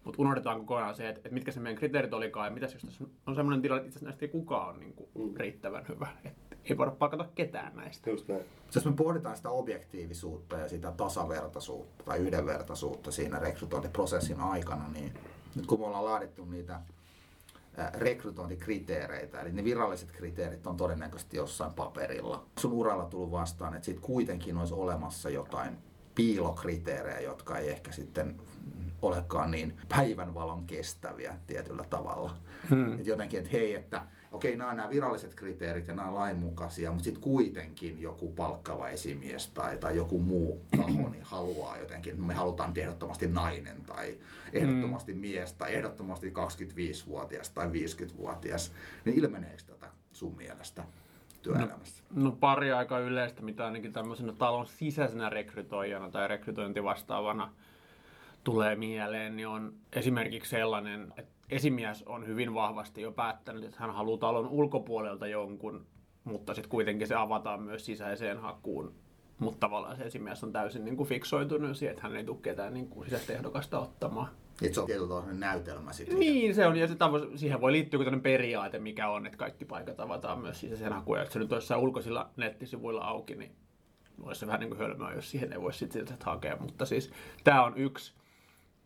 Mutta 0.05 0.23
unohdetaan 0.23 0.59
kokonaan 0.59 0.95
se, 0.95 1.09
että, 1.09 1.19
että 1.19 1.35
mitkä 1.35 1.53
se 1.53 1.61
meidän 1.61 1.79
kriteerit 1.79 2.13
olikaan 2.13 2.47
ja 2.47 2.51
mitä 2.51 2.67
jos 2.67 2.83
tässä 2.83 3.05
on 3.27 3.35
sellainen 3.35 3.63
tilanne, 3.63 3.81
että 3.81 3.89
itse 3.89 4.05
näistä 4.05 4.25
ei 4.25 4.29
kukaan 4.29 4.69
ole 4.69 4.79
niin 4.79 4.93
kuin 4.93 5.09
mm. 5.15 5.37
riittävän 5.37 5.85
hyvä. 5.89 6.09
Et 6.25 6.37
ei 6.65 6.79
voida 6.79 6.91
palkata 6.91 7.29
ketään 7.35 7.77
näistä. 7.77 8.11
Just 8.11 8.29
näin. 8.29 8.43
Jos 8.75 8.85
me 8.85 8.93
pohditaan 8.93 9.37
sitä 9.37 9.51
objektiivisuutta 9.51 10.57
ja 10.57 10.69
sitä 10.69 10.93
tasavertaisuutta 10.93 12.05
tai 12.05 12.19
yhdenvertaisuutta 12.19 13.11
siinä 13.11 13.39
rekrytointiprosessin 13.39 14.41
aikana, 14.41 14.89
niin 14.89 15.15
nyt 15.57 15.67
kun 15.67 15.81
me 15.81 15.87
ollaan 15.87 16.05
laadittu 16.05 16.45
niitä 16.45 16.81
rekrytointikriteereitä, 17.95 19.41
eli 19.41 19.53
ne 19.53 19.65
viralliset 19.65 20.13
kriteerit 20.13 20.67
on 20.67 20.77
todennäköisesti 20.77 21.37
jossain 21.37 21.75
paperilla. 21.75 22.47
Sun 22.59 22.73
uralla 22.73 23.05
tullut 23.05 23.31
vastaan, 23.31 23.75
että 23.75 23.85
sitten 23.85 24.05
kuitenkin 24.05 24.57
olisi 24.57 24.75
olemassa 24.75 25.31
jotain 25.31 25.79
piilokriteerejä, 26.15 27.21
jotka 27.21 27.59
ei 27.59 27.71
ehkä 27.71 27.93
sitten 27.93 28.41
olekaan 29.03 29.51
niin 29.51 29.77
päivänvalon 29.89 30.67
kestäviä 30.67 31.39
tietyllä 31.47 31.85
tavalla. 31.91 32.37
Hmm. 32.71 32.93
Et 33.01 33.07
jotenkin, 33.07 33.39
että 33.39 33.51
hei, 33.53 33.75
että 33.75 34.03
okei, 34.33 34.57
nämä 34.57 34.71
on 34.71 34.77
nämä 34.77 34.91
viralliset 34.91 35.35
kriteerit 35.35 35.89
ja 35.89 35.95
nämä 35.95 36.09
on 36.09 36.15
lainmukaisia, 36.15 36.91
mutta 36.91 37.05
sitten 37.05 37.23
kuitenkin 37.23 38.01
joku 38.03 38.33
palkkava 38.33 38.89
esimies 38.89 39.49
tai, 39.49 39.79
tai 39.79 39.97
joku 39.97 40.19
muu 40.19 40.65
taho 40.77 41.09
niin 41.09 41.23
haluaa 41.23 41.79
jotenkin, 41.79 42.25
me 42.25 42.35
halutaan 42.35 42.73
ehdottomasti 42.77 43.27
nainen 43.27 43.83
tai 43.87 44.19
ehdottomasti 44.53 45.15
mm. 45.15 45.21
mies 45.21 45.53
tai 45.53 45.75
ehdottomasti 45.75 46.31
25-vuotias 46.31 47.51
tai 47.51 47.67
50-vuotias, 47.67 48.73
niin 49.05 49.19
ilmeneekö 49.19 49.63
tätä 49.67 49.87
sun 50.13 50.37
mielestä? 50.37 50.85
työelämässä? 51.43 52.03
No, 52.15 52.25
no 52.25 52.33
pari 52.33 52.73
aika 52.73 52.99
yleistä, 52.99 53.43
mitä 53.43 53.65
ainakin 53.65 53.93
tämmöisenä 53.93 54.33
talon 54.33 54.67
sisäisenä 54.67 55.31
rekrytoijana 55.31 56.11
tai 56.11 56.29
rekrytointivastaavana 56.29 57.53
tulee 58.45 58.77
mieleen, 58.77 59.37
niin 59.37 59.49
on 59.49 59.73
esimerkiksi 59.93 60.51
sellainen, 60.51 61.13
että 61.17 61.40
esimies 61.51 62.03
on 62.07 62.27
hyvin 62.27 62.55
vahvasti 62.55 63.03
jo 63.03 63.13
päättänyt, 63.13 63.65
että 63.65 63.77
hän 63.81 63.95
haluaa 63.95 64.19
talon 64.19 64.49
ulkopuolelta 64.49 65.27
jonkun, 65.27 65.87
mutta 66.25 66.55
sitten 66.55 66.71
kuitenkin 66.71 67.07
se 67.09 67.15
avataan 67.15 67.63
myös 67.63 67.87
sisäiseen 67.87 68.39
hakuun. 68.39 68.95
Mutta 69.39 69.61
tavallaan 69.61 69.97
se 69.97 70.03
esimies 70.03 70.45
on 70.45 70.53
täysin 70.53 70.85
niin 70.85 70.97
kuin 70.97 71.09
fiksoitunut 71.09 71.77
siihen, 71.77 71.91
että 71.91 72.03
hän 72.03 72.17
ei 72.17 72.25
tule 72.25 72.39
ketään 72.43 72.75
niin 72.75 72.89
kuin 72.89 73.05
sisäistä 73.05 73.33
ehdokasta 73.33 73.79
ottamaan. 73.79 74.29
Että 74.63 74.75
se 74.75 74.81
on 74.81 74.87
tietyllä 74.87 75.33
näytelmä 75.33 75.93
sitten. 75.93 76.19
Niin, 76.19 76.55
se 76.55 76.67
on. 76.67 76.77
Ja 76.77 76.89
se 76.89 76.95
tavo- 76.95 77.39
siihen 77.39 77.61
voi 77.61 77.73
liittyä 77.73 77.99
tämmöinen 77.99 78.21
periaate, 78.21 78.79
mikä 78.79 79.09
on, 79.09 79.27
että 79.27 79.39
kaikki 79.39 79.65
paikat 79.65 80.01
avataan 80.01 80.39
myös 80.39 80.61
sisäiseen 80.61 80.93
hakuun. 80.93 81.19
Ja 81.19 81.31
se 81.31 81.39
nyt 81.39 81.53
olisi 81.53 81.75
ulkoisilla 81.75 82.31
nettisivuilla 82.37 83.01
auki, 83.01 83.35
niin 83.35 83.53
olisi 84.23 84.41
se 84.41 84.47
vähän 84.47 84.61
niin 84.61 84.71
kuin 84.71 84.79
hölmöä, 84.79 85.15
jos 85.15 85.31
siihen 85.31 85.53
ei 85.53 85.61
voi 85.61 85.73
sitten 85.73 86.07
hakea. 86.25 86.57
Mutta 86.57 86.87
siis 86.87 87.11
tämä 87.45 87.65
on 87.65 87.77
yksi 87.77 88.15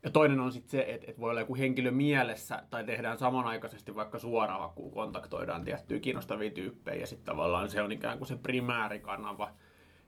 ja 0.05 0.11
toinen 0.11 0.41
on 0.41 0.53
sitten 0.53 0.71
se, 0.71 0.85
että, 0.89 1.07
että 1.09 1.21
voi 1.21 1.31
olla 1.31 1.41
joku 1.41 1.57
henkilö 1.57 1.91
mielessä 1.91 2.63
tai 2.71 2.85
tehdään 2.85 3.19
samanaikaisesti 3.19 3.95
vaikka 3.95 4.19
suoraan 4.19 4.61
hakuun, 4.61 4.93
kontaktoidaan 4.93 5.65
tiettyjä 5.65 6.01
kiinnostavia 6.01 6.51
tyyppejä 6.51 7.01
ja 7.01 7.07
sitten 7.07 7.27
tavallaan 7.27 7.71
se 7.71 7.83
on 7.83 7.93
ikään 7.93 8.19
kuin 8.19 8.29
se 8.29 8.37
primäärikanava 8.37 9.51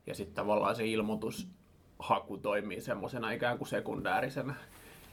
ja 0.07 0.15
sitten 0.15 0.35
tavallaan 0.35 0.77
se 0.77 0.87
ilmoitushaku 0.87 2.39
toimii 2.43 2.81
semmoisena 2.81 3.31
ikään 3.31 3.59
kuin 3.59 3.69
sekundäärisenä 3.69 4.55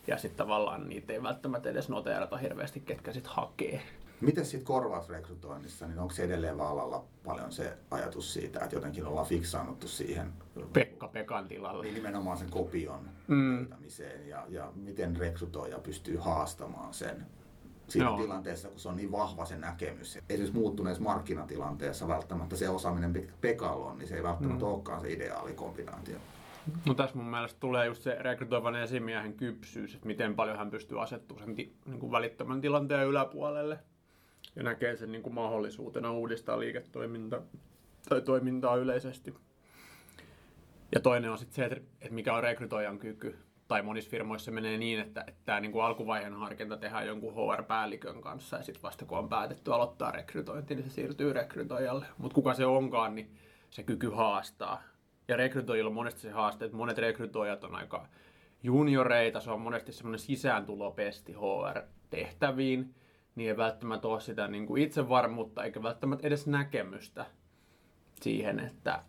ja 0.07 0.17
sitten 0.17 0.37
tavallaan 0.37 0.89
niitä 0.89 1.13
ei 1.13 1.23
välttämättä 1.23 1.69
edes 1.69 1.89
noteerata 1.89 2.37
hirveästi, 2.37 2.79
ketkä 2.79 3.11
sitten 3.11 3.33
hakee. 3.35 3.81
Miten 4.24 4.46
sitten 4.46 4.65
korvausrekrytoinnissa, 4.65 5.88
niin 5.88 6.00
onko 6.00 6.13
se 6.13 6.24
edelleen 6.24 6.58
vallalla 6.58 7.06
paljon 7.24 7.51
se 7.51 7.77
ajatus 7.92 8.34
siitä, 8.34 8.60
että 8.60 8.75
jotenkin 8.75 9.06
ollaan 9.06 9.27
fiksaannuttu 9.27 9.88
siihen 9.88 10.34
Pekka 10.74 11.08
Pekan 11.08 11.48
tilalle. 11.48 11.84
Niin 11.84 11.96
nimenomaan 11.96 12.38
sen 12.38 12.50
kopion 12.50 13.10
mm. 13.27 13.68
ja, 14.27 14.46
ja 14.50 14.72
miten 14.75 15.18
rekrytoija 15.18 15.80
pystyy 15.80 16.18
haastamaan 16.18 16.94
sen 16.94 17.25
siinä 17.88 18.06
Joo. 18.06 18.18
tilanteessa, 18.18 18.70
kun 18.70 18.80
se 18.80 18.89
on 18.89 18.96
niin 18.96 19.12
vahva 19.12 19.46
se 19.46 19.58
näkemys. 19.58 20.15
Esimerkiksi 20.30 20.53
muuttuneessa 20.53 21.03
markkinatilanteessa 21.03 22.08
välttämättä 22.08 22.56
se 22.56 22.70
osaaminen 22.70 23.27
Pekalla 23.42 23.86
on, 23.86 23.98
niin 23.98 24.08
se 24.08 24.15
ei 24.15 24.24
välttämättä 24.24 24.65
mm. 24.65 24.72
olekaan 24.72 25.01
se 25.01 25.12
ideaali 25.12 25.53
kombinaatio. 25.53 26.18
No 26.86 26.94
tässä 26.94 27.15
mun 27.15 27.25
mielestä 27.25 27.60
tulee 27.60 27.86
just 27.86 28.03
se 28.03 28.18
rekrytoivan 28.20 28.75
esimiehen 28.75 29.34
kypsyys, 29.34 29.96
että 29.96 30.08
miten 30.08 30.36
paljon 30.36 30.58
hän 30.58 30.72
pystyy 30.72 31.01
asettumaan 31.01 31.46
sen 31.46 31.56
ti- 31.56 31.75
niin 31.86 32.00
kuin 32.00 32.12
välittömän 32.12 32.62
tilanteen 32.62 33.08
yläpuolelle 33.08 33.80
ja 34.55 34.63
näkee 34.63 34.95
sen 34.95 35.12
niin 35.12 35.24
kuin 35.24 35.33
mahdollisuutena 35.33 36.12
uudistaa 36.12 36.60
liiketoimintaa 36.60 37.41
tai 38.10 38.22
toimintaa 38.22 38.75
yleisesti. 38.75 39.33
Ja 40.95 41.00
toinen 41.00 41.31
on 41.31 41.38
sitten 41.38 41.55
se, 41.55 41.75
että 42.01 42.13
mikä 42.13 42.33
on 42.33 42.43
rekrytoijan 42.43 43.00
kyky. 43.00 43.38
Tai 43.67 43.81
monissa 43.81 44.10
firmoissa 44.10 44.45
se 44.45 44.51
menee 44.51 44.77
niin, 44.77 45.00
että, 45.00 45.25
tämä 45.45 45.60
niin 45.60 45.81
alkuvaiheen 45.81 46.33
harkinta 46.33 46.77
tehdään 46.77 47.07
jonkun 47.07 47.33
HR-päällikön 47.33 48.22
kanssa 48.22 48.57
ja 48.57 48.63
sitten 48.63 48.83
vasta 48.83 49.05
kun 49.05 49.17
on 49.17 49.29
päätetty 49.29 49.74
aloittaa 49.74 50.12
rekrytointi, 50.12 50.75
niin 50.75 50.89
se 50.89 50.93
siirtyy 50.93 51.33
rekrytoijalle. 51.33 52.05
Mutta 52.17 52.36
kuka 52.36 52.53
se 52.53 52.65
onkaan, 52.65 53.15
niin 53.15 53.36
se 53.69 53.83
kyky 53.83 54.10
haastaa. 54.10 54.83
Ja 55.27 55.38
rekrytoijilla 55.38 55.89
on 55.89 55.95
monesti 55.95 56.22
se 56.22 56.31
haaste, 56.31 56.65
että 56.65 56.77
monet 56.77 56.98
rekrytoijat 56.98 57.63
on 57.63 57.75
aika 57.75 58.07
junioreita, 58.63 59.39
se 59.39 59.51
on 59.51 59.62
monesti 59.62 59.93
semmoinen 59.93 60.19
sisääntulopesti 60.19 61.33
HR-tehtäviin 61.33 62.95
niin 63.35 63.49
ei 63.49 63.57
välttämättä 63.57 64.07
ole 64.07 64.21
sitä 64.21 64.47
niin 64.47 64.65
kuin 64.65 64.83
itsevarmuutta 64.83 65.63
eikä 65.63 65.83
välttämättä 65.83 66.27
edes 66.27 66.47
näkemystä 66.47 67.25
siihen, 68.21 68.59
että 68.59 69.03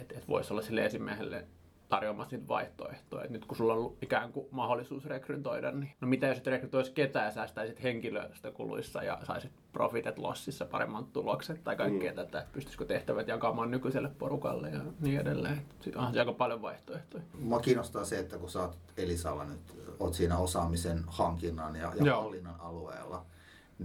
et, 0.00 0.12
et 0.12 0.28
voisi 0.28 0.52
olla 0.52 0.62
sille 0.62 0.84
esimiehelle 0.84 1.46
tarjoamassa 1.88 2.36
niitä 2.36 2.48
vaihtoehtoja. 2.48 3.24
Et 3.24 3.30
nyt 3.30 3.44
kun 3.44 3.56
sulla 3.56 3.74
on 3.74 3.96
ikään 4.02 4.32
kuin 4.32 4.46
mahdollisuus 4.50 5.04
rekrytoida, 5.04 5.70
niin 5.70 5.92
no 6.00 6.08
mitä 6.08 6.26
jos 6.26 6.38
et 6.38 6.46
rekrytoisi 6.46 6.92
ketään 6.92 7.24
ja 7.24 7.30
säästäisit 7.30 7.82
henkilöstökuluissa 7.82 9.02
ja 9.02 9.18
saisit 9.22 9.52
profitet 9.72 10.18
lossissa 10.18 10.64
paremmat 10.64 11.12
tulokset 11.12 11.64
tai 11.64 11.76
kaikkea 11.76 12.10
mm. 12.10 12.16
tätä, 12.16 12.38
että 12.40 12.52
pystyisikö 12.52 12.84
tehtävät 12.84 13.28
jakamaan 13.28 13.70
nykyiselle 13.70 14.10
porukalle 14.18 14.70
ja 14.70 14.80
niin 15.00 15.20
edelleen. 15.20 15.62
Sitten 15.80 15.98
onhan 15.98 16.18
aika 16.18 16.32
paljon 16.32 16.62
vaihtoehtoja. 16.62 17.22
Mua 17.40 17.60
kiinnostaa 17.60 18.04
se, 18.04 18.18
että 18.18 18.38
kun 18.38 18.50
sä 18.50 18.60
oot 18.60 18.76
Elisalla 18.96 19.44
nyt, 19.44 19.60
oot 20.00 20.14
siinä 20.14 20.38
osaamisen 20.38 21.04
hankinnan 21.06 21.76
ja, 21.76 21.92
ja 22.04 22.16
hallinnan 22.16 22.60
alueella, 22.60 23.24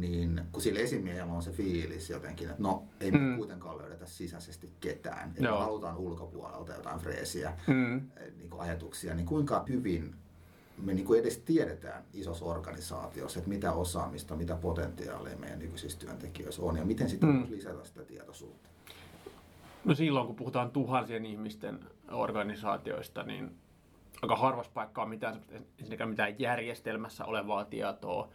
niin 0.02 0.42
kun 0.52 0.62
sillä 0.62 0.80
esimiehellä 0.80 1.34
on 1.34 1.44
se 1.44 1.52
fiilis 1.52 2.10
jotenkin, 2.10 2.50
että 2.50 2.64
no 2.64 2.84
ei 3.00 3.12
me 3.12 3.18
mm. 3.18 3.38
kuitenkaan 3.38 3.78
löydetä 3.78 4.06
sisäisesti 4.06 4.72
ketään, 4.80 5.30
että 5.30 5.42
me 5.42 5.48
halutaan 5.48 5.98
ulkopuolelta 5.98 6.74
jotain 6.74 7.00
freesiä 7.00 7.54
mm. 7.68 7.96
Eh, 7.98 8.34
niin 8.38 8.50
kuin 8.50 8.62
ajatuksia, 8.62 9.16
niin 9.16 9.26
kuinka 9.26 9.66
hyvin 9.70 10.16
me 10.78 10.94
niin 10.94 11.06
kuin 11.06 11.20
edes 11.20 11.38
tiedetään 11.38 12.04
isossa 12.14 12.46
organisaatiossa, 12.46 13.40
että 13.40 13.50
mitä 13.50 13.72
osaamista, 13.72 14.36
mitä 14.36 14.56
potentiaalia 14.56 15.38
meidän 15.38 15.60
nykyisissä 15.60 16.00
työntekijöissä 16.00 16.62
on 16.62 16.78
ja 16.78 16.86
miten 16.86 17.10
sitten 17.10 17.30
mm. 17.30 17.46
lisätä 17.50 17.84
sitä 17.84 18.06
tietoisuutta? 18.06 18.70
No 19.86 19.96
silloin, 19.96 20.28
kun 20.28 20.36
puhutaan 20.36 20.72
tuhansien 20.72 21.26
ihmisten 21.26 21.80
organisaatioista, 22.12 23.24
niin 23.24 23.52
aika 24.22 24.36
harvassa 24.36 24.72
paikkaa 24.74 25.06
mitään, 25.06 25.42
mitään 26.06 26.40
järjestelmässä 26.40 27.26
olevaa 27.26 27.66
tietoa, 27.66 28.30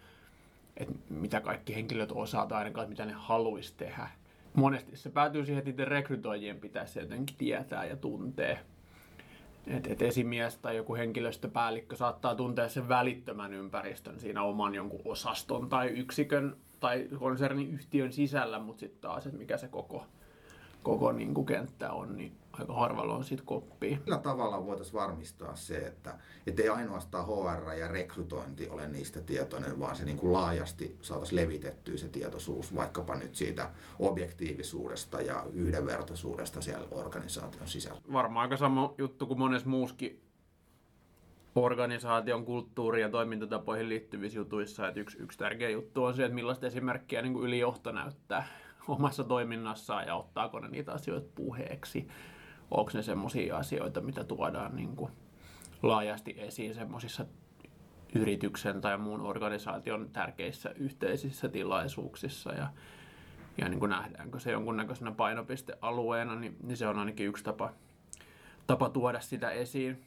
että 0.77 0.95
mitä 1.11 1.41
kaikki 1.41 1.75
henkilöt 1.75 2.13
osaa 2.13 2.47
tai 2.47 2.59
ainakaan 2.59 2.89
mitä 2.89 3.07
ne 3.07 3.13
haluaisi 3.13 3.75
tehdä. 3.77 4.09
Monesti 4.55 4.97
se 4.97 5.11
päätyy 5.11 5.45
siihen, 5.45 5.59
että 5.59 5.71
niiden 5.71 5.89
rekrytoijien 5.89 6.61
pitäisi 6.61 6.99
jotenkin 6.99 7.37
tietää 7.37 7.85
ja 7.85 7.97
tuntea. 7.97 8.59
Et, 9.67 9.87
et 9.87 10.03
esimies 10.03 10.59
tai 10.59 10.77
joku 10.77 10.95
henkilöstöpäällikkö 10.95 11.97
saattaa 11.97 12.35
tuntea 12.35 12.69
sen 12.69 12.89
välittömän 12.89 13.55
ympäristön 13.55 14.21
siinä 14.21 14.43
oman 14.43 14.75
jonkun 14.75 15.01
osaston 15.05 15.69
tai 15.69 15.89
yksikön 15.89 16.57
tai 16.81 17.09
konsernin 17.19 17.71
yhtiön 17.71 18.13
sisällä, 18.13 18.59
mutta 18.59 18.81
sitten 18.81 19.01
taas, 19.01 19.27
että 19.27 19.39
mikä 19.39 19.57
se 19.57 19.69
koko, 19.69 20.07
koko 20.83 21.13
niin 21.13 21.35
kuin 21.35 21.47
kenttä 21.47 21.93
on, 21.93 22.17
niin 22.17 22.33
aika 22.53 22.73
harvalla 22.75 23.15
on 23.15 23.25
sitten 23.25 23.47
koppia. 23.47 23.99
Millä 24.05 24.19
tavalla 24.19 24.67
voitaisiin 24.67 24.95
varmistaa 24.95 25.57
se, 25.57 25.77
että 25.77 26.19
ei 26.47 26.69
ainoastaan 26.69 27.27
HR 27.27 27.73
ja 27.73 27.89
rekrytointi 27.89 28.69
ole 28.69 28.89
niistä 28.89 29.21
tietoinen, 29.21 29.81
vaan 29.81 29.97
se 29.97 30.05
niin 30.05 30.17
kuin 30.17 30.33
laajasti 30.33 30.97
saataisiin 31.01 31.43
levitettyä 31.43 31.97
se 31.97 32.09
tietoisuus 32.09 32.75
vaikkapa 32.75 33.15
nyt 33.15 33.35
siitä 33.35 33.71
objektiivisuudesta 33.99 35.21
ja 35.21 35.47
yhdenvertaisuudesta 35.53 36.61
siellä 36.61 36.89
organisaation 36.91 37.69
sisällä. 37.69 38.01
Varmaan 38.13 38.43
aika 38.43 38.57
sama 38.57 38.95
juttu 38.99 39.27
kuin 39.27 39.39
monessa 39.39 39.69
muuskin 39.69 40.21
organisaation 41.55 42.45
kulttuuri- 42.45 43.01
ja 43.01 43.09
toimintatapoihin 43.09 43.89
liittyvissä 43.89 44.39
jutuissa. 44.39 44.89
Että 44.89 45.01
yksi, 45.01 45.19
yksi 45.19 45.39
tärkeä 45.39 45.71
juttu 45.71 46.05
on 46.05 46.15
se, 46.15 46.25
että 46.25 46.35
millaista 46.35 46.67
esimerkkiä 46.67 47.23
niin 47.23 47.33
kuin 47.33 47.45
ylijohto 47.45 47.93
näyttää 47.93 48.47
omassa 48.89 49.25
toiminnassaan 49.25 50.07
ja 50.07 50.15
ottaako 50.15 50.61
ne 50.61 50.69
niitä 50.69 50.93
asioita 50.93 51.29
puheeksi 51.35 52.09
onko 52.73 52.91
ne 52.95 53.03
semmoisia 53.03 53.57
asioita, 53.57 54.01
mitä 54.01 54.25
tuodaan 54.25 54.77
niin 54.77 54.97
kuin 54.97 55.13
laajasti 55.83 56.35
esiin 56.39 56.75
semmoisissa 56.75 57.27
yrityksen 58.15 58.81
tai 58.81 58.99
muun 58.99 59.21
organisaation 59.21 60.11
tärkeissä 60.13 60.71
yhteisissä 60.71 61.49
tilaisuuksissa 61.49 62.53
ja, 62.53 62.69
ja 63.59 63.69
niin 63.69 63.81
kuin 63.81 63.91
nähdäänkö 63.91 64.41
se 64.41 64.53
jonkunnäköisenä 64.53 65.13
painopistealueena, 65.13 66.35
niin, 66.35 66.57
niin 66.63 66.77
se 66.77 66.87
on 66.87 66.99
ainakin 66.99 67.27
yksi 67.27 67.45
tapa, 67.45 67.73
tapa 68.67 68.89
tuoda 68.89 69.21
sitä 69.21 69.51
esiin. 69.51 70.05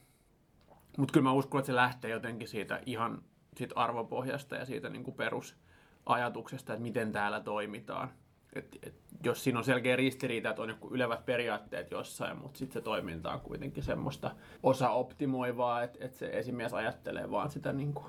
Mutta 0.97 1.11
kyllä 1.11 1.23
mä 1.23 1.31
uskon, 1.31 1.59
että 1.59 1.67
se 1.67 1.75
lähtee 1.75 2.11
jotenkin 2.11 2.47
siitä 2.47 2.81
ihan 2.85 3.21
siitä 3.57 3.75
arvopohjasta 3.75 4.55
ja 4.55 4.65
siitä 4.65 4.89
niin 4.89 5.03
kuin 5.03 5.15
perusajatuksesta, 5.15 6.73
että 6.73 6.83
miten 6.83 7.11
täällä 7.11 7.39
toimitaan. 7.39 8.09
Et, 8.55 8.79
et, 8.83 8.93
jos 9.23 9.43
siinä 9.43 9.59
on 9.59 9.65
selkeä 9.65 9.95
ristiriita, 9.95 10.49
että 10.49 10.61
on 10.61 10.69
joku 10.69 10.89
ylevät 10.93 11.25
periaatteet 11.25 11.91
jossain, 11.91 12.37
mutta 12.37 12.57
sitten 12.57 12.73
se 12.73 12.81
toiminta 12.81 13.31
on 13.31 13.39
kuitenkin 13.39 13.83
semmoista 13.83 14.31
osa 14.63 14.89
optimoivaa, 14.89 15.83
että, 15.83 16.05
että 16.05 16.17
se 16.17 16.29
esimies 16.33 16.73
ajattelee 16.73 17.31
vaan 17.31 17.49
sitä 17.49 17.73
niin 17.73 17.93
kuin 17.93 18.05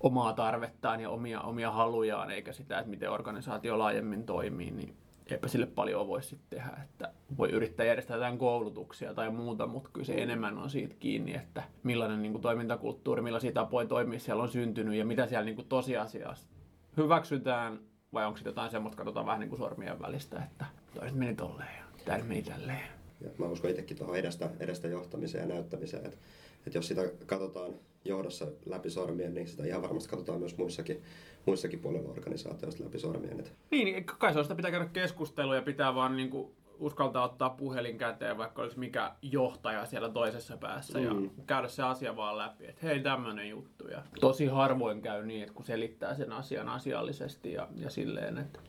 omaa 0.00 0.32
tarvettaan 0.32 1.00
ja 1.00 1.10
omia, 1.10 1.40
omia 1.40 1.70
halujaan, 1.70 2.30
eikä 2.30 2.52
sitä, 2.52 2.78
että 2.78 2.90
miten 2.90 3.10
organisaatio 3.10 3.78
laajemmin 3.78 4.26
toimii, 4.26 4.70
niin 4.70 4.96
eipä 5.30 5.48
sille 5.48 5.66
paljon 5.66 6.08
voi 6.08 6.22
sitten 6.22 6.58
tehdä, 6.58 6.82
että 6.84 7.12
voi 7.38 7.50
yrittää 7.50 7.86
järjestää 7.86 8.16
jotain 8.16 8.38
koulutuksia 8.38 9.14
tai 9.14 9.30
muuta, 9.30 9.66
mutta 9.66 9.90
kyllä 9.92 10.06
se 10.06 10.12
mm. 10.16 10.22
enemmän 10.22 10.58
on 10.58 10.70
siitä 10.70 10.94
kiinni, 10.98 11.34
että 11.34 11.62
millainen 11.82 12.22
niin 12.22 12.32
kuin, 12.32 12.42
toimintakulttuuri, 12.42 13.22
millaisia 13.22 13.52
tapoja 13.52 13.88
toimia 13.88 14.18
siellä 14.18 14.42
on 14.42 14.48
syntynyt 14.48 14.94
ja 14.94 15.04
mitä 15.04 15.26
siellä 15.26 15.44
niin 15.44 15.56
kuin, 15.56 15.68
tosiasiassa 15.68 16.48
hyväksytään 16.96 17.78
vai 18.12 18.26
onko 18.26 18.36
sitten 18.36 18.50
jotain 18.50 18.70
semmoista, 18.70 18.96
katsotaan 18.96 19.26
vähän 19.26 19.40
niin 19.40 19.50
kuin 19.50 19.58
sormien 19.58 20.00
välistä, 20.00 20.42
että 20.44 20.66
toiset 20.94 21.18
meni 21.18 21.34
tolleen 21.34 21.76
ja 21.76 21.84
tämä 22.04 22.18
meni 22.18 22.42
tälleen. 22.42 22.82
Ja 23.20 23.30
mä 23.38 23.46
uskon 23.46 23.70
itsekin 23.70 23.96
tuohon 23.96 24.16
edestä, 24.16 24.50
edestä 24.60 24.88
johtamiseen 24.88 25.48
ja 25.48 25.54
näyttämiseen, 25.54 26.06
että, 26.06 26.18
että 26.66 26.78
jos 26.78 26.88
sitä 26.88 27.02
katsotaan 27.26 27.74
johdossa 28.04 28.46
läpi 28.66 28.90
sormien, 28.90 29.34
niin 29.34 29.48
sitä 29.48 29.66
ihan 29.66 29.82
varmasti 29.82 30.10
katsotaan 30.10 30.38
myös 30.38 30.56
muissakin, 30.56 31.02
muissakin 31.46 31.78
puolella 31.78 32.10
organisaatioista 32.10 32.84
läpi 32.84 32.98
sormien. 32.98 33.40
Että. 33.40 33.50
Niin, 33.70 34.04
kai 34.04 34.32
se 34.32 34.38
on 34.38 34.44
sitä 34.44 34.54
pitää 34.54 34.70
käydä 34.70 34.86
keskustelua 34.92 35.56
ja 35.56 35.62
pitää 35.62 35.94
vaan 35.94 36.16
niin 36.16 36.30
kuin 36.30 36.52
uskaltaa 36.80 37.24
ottaa 37.24 37.50
puhelin 37.50 37.98
käteen, 37.98 38.38
vaikka 38.38 38.62
olisi 38.62 38.78
mikä 38.78 39.12
johtaja 39.22 39.86
siellä 39.86 40.08
toisessa 40.08 40.56
päässä 40.56 40.98
mm. 40.98 41.04
ja 41.04 41.30
käydä 41.46 41.68
se 41.68 41.82
asia 41.82 42.16
vaan 42.16 42.38
läpi, 42.38 42.66
että 42.66 42.86
hei 42.86 43.00
tämmöinen 43.00 43.48
juttu. 43.48 43.88
Ja 43.88 44.02
tosi 44.20 44.46
harvoin 44.46 45.02
käy 45.02 45.26
niin, 45.26 45.42
että 45.42 45.54
kun 45.54 45.64
selittää 45.64 46.14
sen 46.14 46.32
asian 46.32 46.68
asiallisesti 46.68 47.52
ja, 47.52 47.68
ja 47.76 47.90
silleen, 47.90 48.38
että, 48.38 48.60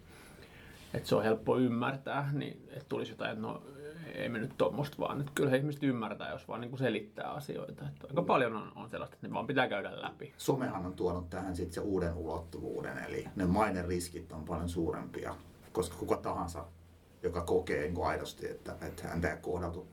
että 0.94 1.10
se 1.10 1.16
on 1.16 1.24
helppo 1.24 1.58
ymmärtää, 1.58 2.30
niin 2.34 2.68
että 2.70 2.86
tulisi 2.90 3.12
jotain, 3.12 3.32
että 3.32 3.42
no 3.42 3.64
ei 4.16 4.30
me 4.30 4.40
nyt 4.40 4.58
tuommoista 4.58 4.98
vaan. 5.00 5.20
Että 5.20 5.32
kyllä 5.36 5.56
ihmiset 5.56 5.84
ymmärtää, 5.84 6.32
jos 6.32 6.48
vaan 6.48 6.62
niin 6.62 6.70
kuin 6.70 6.80
selittää 6.80 7.32
asioita. 7.32 7.86
Että 7.88 8.08
aika 8.10 8.22
paljon 8.22 8.56
on, 8.56 8.72
on 8.76 8.90
sellaista, 8.90 9.16
että 9.16 9.28
ne 9.28 9.34
vaan 9.34 9.48
pitää 9.48 9.68
käydä 9.68 10.02
läpi. 10.02 10.34
Somehan 10.38 10.86
on 10.86 10.94
tuonut 10.94 11.30
tähän 11.30 11.56
sitten 11.56 11.74
se 11.74 11.82
uuden 11.82 12.14
ulottuvuuden, 12.14 12.98
eli 12.98 13.28
ne 13.36 13.46
mainen 13.46 13.86
riskit 13.86 14.32
on 14.32 14.46
paljon 14.46 14.70
suurempia, 14.70 15.36
koska 15.72 15.96
kuka 15.98 16.18
tahansa, 16.18 16.66
joka 17.24 17.42
kokee 17.42 17.82
niin 17.82 18.04
aidosti, 18.04 18.50
että, 18.50 18.76
että 18.82 19.08
häntä 19.08 19.32
ei 19.32 19.38
kohdattu 19.42 19.88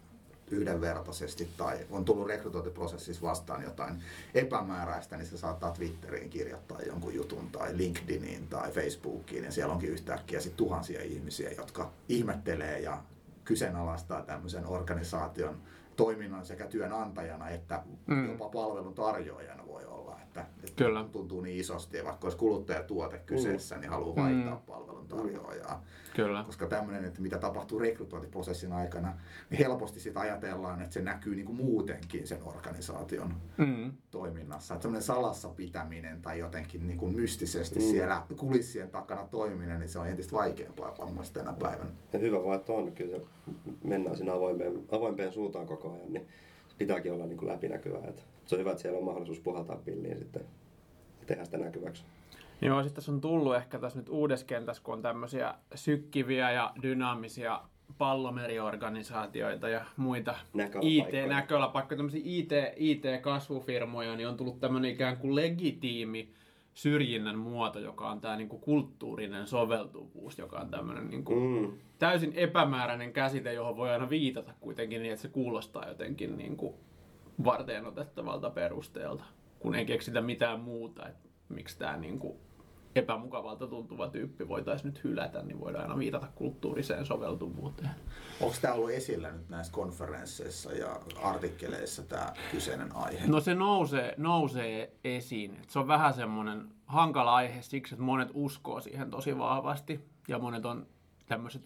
yhdenvertaisesti 0.51 1.49
tai 1.57 1.87
on 1.91 2.05
tullut 2.05 2.27
rekrytointiprosessissa 2.27 3.23
vastaan 3.23 3.63
jotain 3.63 4.03
epämääräistä, 4.35 5.17
niin 5.17 5.27
se 5.27 5.39
saattaa 5.39 5.71
Twitteriin 5.71 6.31
kirjoittaa 6.31 6.83
jonkun 6.83 7.15
jutun 7.15 7.49
tai 7.51 7.77
LinkedIniin 7.77 8.49
tai 8.49 8.71
Facebookiin 8.71 9.45
ja 9.45 9.53
siellä 9.53 9.73
onkin 9.73 9.91
yhtäkkiä 9.91 10.41
sit 10.41 10.57
tuhansia 10.57 11.03
ihmisiä, 11.03 11.51
jotka 11.51 11.91
ihmettelee 12.09 12.81
ja 12.81 13.03
kyseenalaistaa 13.45 14.23
tämmöisen 14.23 14.67
organisaation 14.67 15.61
toiminnan 15.97 16.47
sekä 16.47 16.67
työnantajana 16.67 17.49
että 17.49 17.83
mm. 18.07 18.29
jopa 18.29 18.49
palvelun 18.49 18.95
tarjoajana 18.95 19.67
voi 19.67 19.85
olla. 19.85 20.21
Että 20.23 20.47
Kyllä. 20.77 21.05
tuntuu 21.13 21.41
niin 21.41 21.61
isosti 21.61 21.97
ja 21.97 22.05
vaikka 22.05 22.27
olisi 22.27 22.39
kuluttajatuote 22.39 23.19
kyseessä, 23.19 23.75
mm. 23.75 23.81
niin 23.81 23.91
haluaa 23.91 24.17
vaihtaa 24.17 24.55
mm. 24.55 24.63
palvelun 24.67 25.09
tarjoajaa. 25.09 25.85
Kyllä. 26.17 26.45
Koska 26.45 26.67
tämmöinen, 26.67 27.05
että 27.05 27.21
mitä 27.21 27.39
tapahtuu 27.39 27.79
rekrytointiprosessin 27.79 28.73
aikana, 28.73 29.19
niin 29.51 29.59
helposti 29.59 30.01
sitä 30.01 30.21
ajatellaan, 30.21 30.83
että 30.83 30.95
se 30.95 31.03
näkyy 31.03 31.35
niin 31.35 31.47
kuin 31.47 31.57
muutenkin 31.57 32.27
sen 32.27 32.43
organisaation 32.45 33.35
mm. 33.57 33.93
toiminnassa. 34.11 34.75
Että 34.75 34.83
semmoinen 34.83 35.03
salassa 35.03 35.49
pitäminen 35.49 36.23
tai 36.23 36.39
jotenkin 36.39 36.87
niin 36.87 36.99
kuin 36.99 37.17
mystisesti 37.17 37.79
mm. 37.79 37.85
siellä 37.85 38.23
kulissien 38.37 38.91
takana 38.91 39.27
toimiminen, 39.27 39.81
niin 39.81 39.89
se 39.89 39.99
on 39.99 40.09
entistä 40.09 40.33
vaikeampaa 40.33 40.99
varmasti 40.99 41.35
tänä 41.35 41.53
päivänä. 41.53 41.91
Ja 42.13 42.19
hyvä 42.19 42.45
vaan, 42.45 42.57
että 42.57 42.73
on. 42.73 42.93
Kyllä 42.93 43.19
mennään 43.85 44.17
siinä 44.17 44.33
avoimeen, 44.33 44.85
avoimeen 44.93 45.33
suuntaan 45.33 45.67
koko 45.67 45.93
ajan, 45.93 46.13
niin 46.13 46.29
pitääkin 46.79 47.13
olla 47.13 47.27
niin 47.27 47.39
kuin 47.39 47.49
läpinäkyvää. 47.49 48.09
Että 48.09 48.23
se 48.47 48.55
on 48.55 48.61
hyvä, 48.61 48.71
että 48.71 48.83
siellä 48.83 48.99
on 48.99 49.05
mahdollisuus 49.05 49.41
puhaltaa 49.41 49.77
pilliin 49.77 50.19
sitten 50.19 50.43
ja 51.21 51.27
tehdä 51.27 51.45
sitä 51.45 51.59
näkyväksi. 51.59 52.03
Joo, 52.63 52.83
sitten 52.83 52.95
tässä 52.95 53.13
on 53.13 53.21
tullut 53.21 53.57
ehkä 53.57 53.79
tässä 53.79 53.99
nyt 53.99 54.09
uudessa 54.09 54.47
kentässä, 54.47 54.83
kun 54.83 54.95
on 54.95 55.03
tämmöisiä 55.03 55.55
sykkiviä 55.75 56.51
ja 56.51 56.73
dynaamisia 56.83 57.61
pallomeriorganisaatioita 57.99 59.69
ja 59.69 59.85
muita 59.97 60.35
IT-näköalapaikkoja, 60.81 61.97
tämmöisiä 61.97 62.21
IT, 62.25 62.51
IT-kasvufirmoja, 62.77 64.17
niin 64.17 64.29
on 64.29 64.37
tullut 64.37 64.61
tämmöinen 64.61 64.91
ikään 64.91 65.17
kuin 65.17 65.35
legitiimi 65.35 66.33
syrjinnän 66.79 67.39
muoto, 67.39 67.79
joka 67.79 68.11
on 68.11 68.21
tämä 68.21 68.37
niinku 68.37 68.59
kulttuurinen 68.59 69.47
soveltuvuus, 69.47 70.39
joka 70.39 70.59
on 70.59 70.71
tämmöinen 70.71 71.11
niinku 71.11 71.35
mm. 71.35 71.79
täysin 71.99 72.33
epämääräinen 72.35 73.13
käsite, 73.13 73.53
johon 73.53 73.77
voi 73.77 73.91
aina 73.91 74.11
viitata 74.11 74.53
kuitenkin 74.61 75.03
niin, 75.03 75.13
että 75.13 75.23
se 75.23 75.29
kuulostaa 75.29 75.89
jotenkin 75.89 76.39
niinku 76.39 76.79
varteen 77.45 77.87
otettavalta 77.87 78.51
perusteelta, 78.51 79.25
kun 79.59 79.75
ei 79.75 79.85
keksitä 79.85 80.21
mitään 80.21 80.61
muuta, 80.61 81.09
että 81.09 81.29
miksi 81.49 81.79
tämä 81.79 81.97
niinku 81.97 82.41
epämukavalta 82.95 83.67
tuntuva 83.67 84.09
tyyppi 84.09 84.49
voitaisiin 84.49 84.87
nyt 84.87 85.05
hylätä, 85.05 85.43
niin 85.43 85.61
voidaan 85.61 85.85
aina 85.85 85.99
viitata 85.99 86.27
kulttuuriseen 86.35 87.07
soveltuvuuteen. 87.07 87.91
Onko 88.41 88.57
tämä 88.61 88.75
ollut 88.75 88.91
esillä 88.91 89.31
nyt 89.31 89.49
näissä 89.49 89.73
konferensseissa 89.73 90.73
ja 90.73 91.01
artikkeleissa 91.23 92.03
tämä 92.03 92.33
kyseinen 92.51 92.97
aihe? 92.97 93.27
No 93.27 93.41
se 93.41 93.55
nousee, 93.55 94.15
nousee 94.17 94.93
esiin. 95.05 95.59
Se 95.69 95.79
on 95.79 95.89
vähän 95.89 96.15
semmoinen 96.15 96.69
hankala 96.87 97.35
aihe 97.35 97.63
siksi, 97.63 97.95
että 97.95 98.05
monet 98.05 98.29
uskoo 98.35 98.81
siihen 98.81 99.11
tosi 99.11 99.39
vahvasti 99.39 100.01
ja 100.29 100.39
monet 100.39 100.67
on 100.67 100.87
tämmöiset 101.27 101.63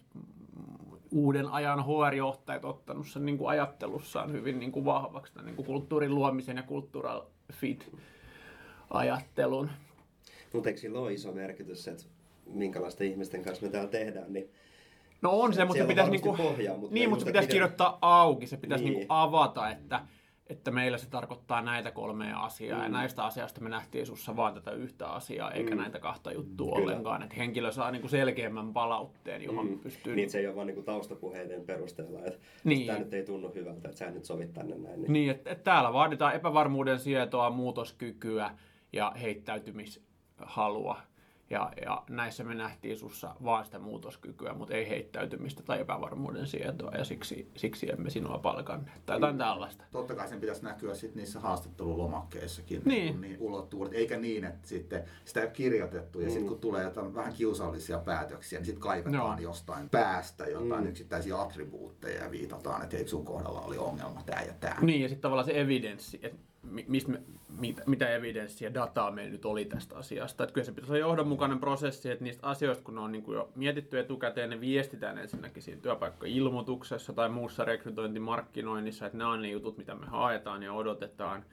uuden 1.11 1.47
ajan 1.47 1.85
HR-johtajat 1.85 2.65
ottanut 2.65 3.07
sen 3.07 3.25
niin 3.25 3.37
kuin 3.37 3.49
ajattelussaan 3.49 4.31
hyvin 4.31 4.59
niin 4.59 4.71
kuin 4.71 4.85
vahvaksi, 4.85 5.33
niin 5.43 5.55
kuin 5.55 5.65
kulttuurin 5.65 6.15
luomisen 6.15 6.57
ja 6.57 6.63
cultural 6.63 7.21
fit 7.51 7.95
ajattelun. 8.89 9.69
Mutta 10.53 10.69
eikö 10.69 10.81
sillä 10.81 10.99
ole 10.99 11.13
iso 11.13 11.31
merkitys, 11.31 11.87
että 11.87 12.03
minkälaisten 12.45 13.07
ihmisten 13.07 13.43
kanssa 13.43 13.65
me 13.65 13.71
täällä 13.71 13.89
tehdään, 13.89 14.33
niin 14.33 14.49
No 15.23 15.39
on 15.39 15.53
se, 15.53 15.65
mutta 15.65 15.83
se 15.83 15.87
pitäisi, 15.87 16.11
niinku, 16.11 16.33
pohjaa, 16.37 16.77
mutta 16.77 16.93
niin, 16.93 17.09
mutta 17.09 17.25
se 17.25 17.29
pitäisi 17.29 17.49
kirjoittaa 17.49 17.97
auki, 18.01 18.47
se 18.47 18.57
pitäisi 18.57 18.83
niin. 18.83 18.93
niinku 18.93 19.13
avata, 19.13 19.69
että, 19.69 20.01
että 20.47 20.71
meillä 20.71 20.97
se 20.97 21.09
tarkoittaa 21.09 21.61
näitä 21.61 21.91
kolmea 21.91 22.39
asiaa 22.39 22.77
mm. 22.77 22.83
ja 22.83 22.89
näistä 22.89 23.25
asioista 23.25 23.61
me 23.61 23.69
nähtiin 23.69 24.05
sussa 24.05 24.35
vaan 24.35 24.53
tätä 24.53 24.71
yhtä 24.71 25.07
asiaa 25.07 25.51
eikä 25.51 25.75
mm. 25.75 25.81
näitä 25.81 25.99
kahta 25.99 26.31
juttua 26.31 26.75
Kyllä. 26.75 26.83
ollenkaan, 26.83 27.23
että 27.23 27.35
henkilö 27.35 27.71
saa 27.71 27.91
niinku 27.91 28.07
selkeämmän 28.07 28.73
palautteen, 28.73 29.43
johon 29.43 29.67
mm. 29.67 29.79
pystyy... 29.79 30.15
Niin, 30.15 30.29
se 30.29 30.39
ei 30.39 30.47
ole 30.47 30.55
vaan 30.55 30.67
niinku 30.67 30.83
taustapuheiden 30.83 31.61
perusteella, 31.61 32.19
että 32.25 32.39
niin. 32.63 32.87
tämä 32.87 32.99
nyt 32.99 33.13
ei 33.13 33.23
tunnu 33.23 33.51
hyvältä, 33.55 33.89
että 33.89 33.97
sä 33.97 34.11
nyt 34.11 34.25
sovit 34.25 34.53
tänne 34.53 34.75
näin. 34.75 35.01
Niin, 35.01 35.13
niin 35.13 35.31
että, 35.31 35.51
että 35.51 35.63
täällä 35.63 35.93
vaaditaan 35.93 36.35
epävarmuuden 36.35 36.99
sietoa, 36.99 37.49
muutoskykyä 37.49 38.51
ja 38.93 39.13
heittäytymis 39.21 40.12
halua. 40.47 41.01
Ja, 41.49 41.71
ja 41.85 42.03
näissä 42.09 42.43
me 42.43 42.55
nähtiin 42.55 42.97
sussa 42.97 43.35
vaan 43.43 43.65
sitä 43.65 43.79
muutoskykyä, 43.79 44.53
mutta 44.53 44.73
ei 44.73 44.89
heittäytymistä 44.89 45.63
tai 45.63 45.81
epävarmuuden 45.81 46.47
sietoa, 46.47 46.91
ja 46.91 47.03
siksi, 47.03 47.51
siksi 47.55 47.91
emme 47.91 48.09
sinua 48.09 48.37
palkanneet. 48.37 49.05
Tai 49.05 49.15
jotain 49.15 49.37
tällaista. 49.37 49.83
Totta 49.91 50.15
kai 50.15 50.27
sen 50.27 50.39
pitäisi 50.39 50.63
näkyä 50.63 50.93
sit 50.93 51.15
niissä 51.15 51.39
haastattelulomakkeissakin 51.39 52.81
niin. 52.85 53.21
niin 53.21 53.37
ulottuvuudet, 53.39 53.93
eikä 53.93 54.17
niin, 54.17 54.43
että 54.43 54.67
sitten 54.67 55.03
sitä 55.25 55.39
ei 55.39 55.45
ole 55.45 55.53
kirjoitettu, 55.53 56.19
ja 56.19 56.25
mm. 56.25 56.31
sitten 56.31 56.49
kun 56.49 56.59
tulee 56.59 56.83
jotain 56.83 57.15
vähän 57.15 57.33
kiusallisia 57.33 57.97
päätöksiä, 57.97 58.59
niin 58.59 58.65
sitten 58.65 58.83
kaivetaan 58.83 59.35
no. 59.35 59.43
jostain 59.43 59.89
päästä 59.89 60.45
jotain 60.45 60.83
mm. 60.83 60.89
yksittäisiä 60.89 61.41
attribuutteja 61.41 62.23
ja 62.23 62.31
viitataan, 62.31 62.83
että 62.83 62.97
hei, 62.97 63.07
sun 63.07 63.25
kohdalla 63.25 63.61
oli 63.61 63.77
ongelma 63.77 64.23
tämä 64.25 64.41
ja 64.41 64.53
tämä. 64.59 64.77
Niin, 64.81 65.01
ja 65.01 65.09
sitten 65.09 65.21
tavallaan 65.21 65.45
se 65.45 65.61
evidenssi, 65.61 66.19
että 66.23 66.52
mistä 66.63 67.11
me, 67.11 67.21
mitä, 67.59 67.83
mitä 67.85 68.09
evidenssiä, 68.09 68.73
dataa 68.73 69.11
meillä 69.11 69.31
nyt 69.31 69.45
oli 69.45 69.65
tästä 69.65 69.97
asiasta. 69.97 70.43
Että 70.43 70.53
kyllä 70.53 70.65
se 70.65 70.71
pitäisi 70.71 70.93
olla 70.93 70.99
johdonmukainen 70.99 71.59
prosessi, 71.59 72.11
että 72.11 72.23
niistä 72.23 72.47
asioista, 72.47 72.83
kun 72.83 72.95
ne 72.95 73.01
on 73.01 73.11
niin 73.11 73.23
kuin 73.23 73.35
jo 73.35 73.49
mietitty 73.55 73.99
etukäteen, 73.99 74.49
ne 74.49 74.61
viestitään 74.61 75.17
ensinnäkin 75.17 75.63
siinä 75.63 75.81
työpaikka-ilmoituksessa 75.81 77.13
tai 77.13 77.29
muussa 77.29 77.65
rekrytointimarkkinoinnissa, 77.65 79.05
että 79.05 79.17
nämä 79.17 79.31
on 79.31 79.41
ne 79.41 79.49
jutut, 79.49 79.77
mitä 79.77 79.95
me 79.95 80.05
haetaan 80.05 80.63
ja 80.63 80.73
odotetaan. 80.73 81.45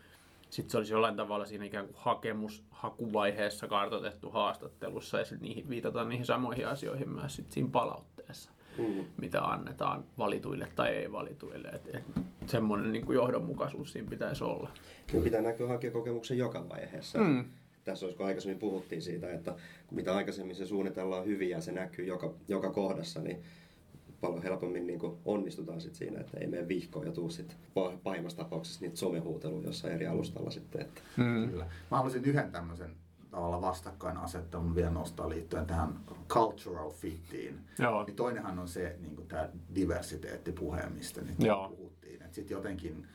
Sitten 0.50 0.70
se 0.70 0.78
olisi 0.78 0.92
jollain 0.92 1.16
tavalla 1.16 1.46
siinä 1.46 1.64
ikään 1.64 1.86
kuin 1.86 1.96
hakemushakuvaiheessa 1.98 3.68
kartoitettu 3.68 4.30
haastattelussa 4.30 5.18
ja 5.18 5.24
sitten 5.24 5.48
niihin 5.48 5.68
viitataan 5.68 6.08
niihin 6.08 6.26
samoihin 6.26 6.68
asioihin 6.68 7.08
myös 7.08 7.36
sit 7.36 7.50
siinä 7.50 7.68
palautteessa 7.72 8.50
mm. 8.78 9.04
mitä 9.20 9.40
annetaan 9.40 10.04
valituille 10.18 10.68
tai 10.76 10.88
ei-valituille. 10.88 11.68
Et, 11.68 11.94
et, 11.94 12.04
semmoinen 12.46 12.92
niin 12.92 13.06
kuin 13.06 13.16
johdonmukaisuus 13.16 13.92
siinä 13.92 14.10
pitäisi 14.10 14.44
olla. 14.44 14.70
Niin 15.12 15.22
pitää 15.22 15.42
näkyä 15.42 15.68
hakijakokemuksen 15.68 16.38
joka 16.38 16.68
vaiheessa. 16.68 17.18
Mm. 17.18 17.44
Tässä 17.84 18.06
olisi, 18.06 18.16
kun 18.16 18.26
aikaisemmin 18.26 18.58
puhuttiin 18.58 19.02
siitä, 19.02 19.32
että 19.32 19.54
mitä 19.90 20.16
aikaisemmin 20.16 20.56
se 20.56 20.66
suunnitellaan 20.66 21.26
hyvin 21.26 21.50
ja 21.50 21.60
se 21.60 21.72
näkyy 21.72 22.04
joka, 22.04 22.34
joka 22.48 22.70
kohdassa, 22.70 23.20
niin 23.20 23.42
paljon 24.20 24.42
helpommin 24.42 24.86
niin 24.86 24.98
kuin 24.98 25.16
onnistutaan 25.24 25.80
sit 25.80 25.94
siinä, 25.94 26.20
että 26.20 26.38
ei 26.38 26.46
mene 26.46 26.68
vihkoon 26.68 27.06
ja 27.06 27.12
tuu 27.12 27.30
sitten 27.30 27.56
pahimmassa 28.02 28.38
tapauksessa 28.38 28.80
niitä 28.80 28.96
somehuuteluja 28.96 29.66
jossain 29.66 29.94
eri 29.94 30.06
alustalla 30.06 30.50
sitten. 30.50 30.80
Että. 30.80 31.00
Mm. 31.16 31.50
Kyllä. 31.50 31.64
Mä 31.64 31.96
haluaisin 31.96 32.24
yhden 32.24 32.52
tämmöisen 32.52 32.90
tavalla 33.30 33.60
vastakkainasettelun 33.60 34.74
vielä 34.74 34.90
nostaa 34.90 35.28
liittyen 35.28 35.66
tähän 35.66 36.00
cultural 36.28 36.90
fittiin. 36.90 37.60
Joo. 37.78 38.04
Niin 38.04 38.16
toinenhan 38.16 38.58
on 38.58 38.68
se 38.68 38.96
niin 39.00 39.16
kuin 39.16 39.28
tämä 39.28 39.48
diversiteettipuhe, 39.74 40.82
mistä 40.88 41.20
nyt 41.20 41.42
Joo. 41.42 41.68
puhuttiin. 41.68 42.22
Sitten 42.32 42.54
jotenkin, 42.54 43.06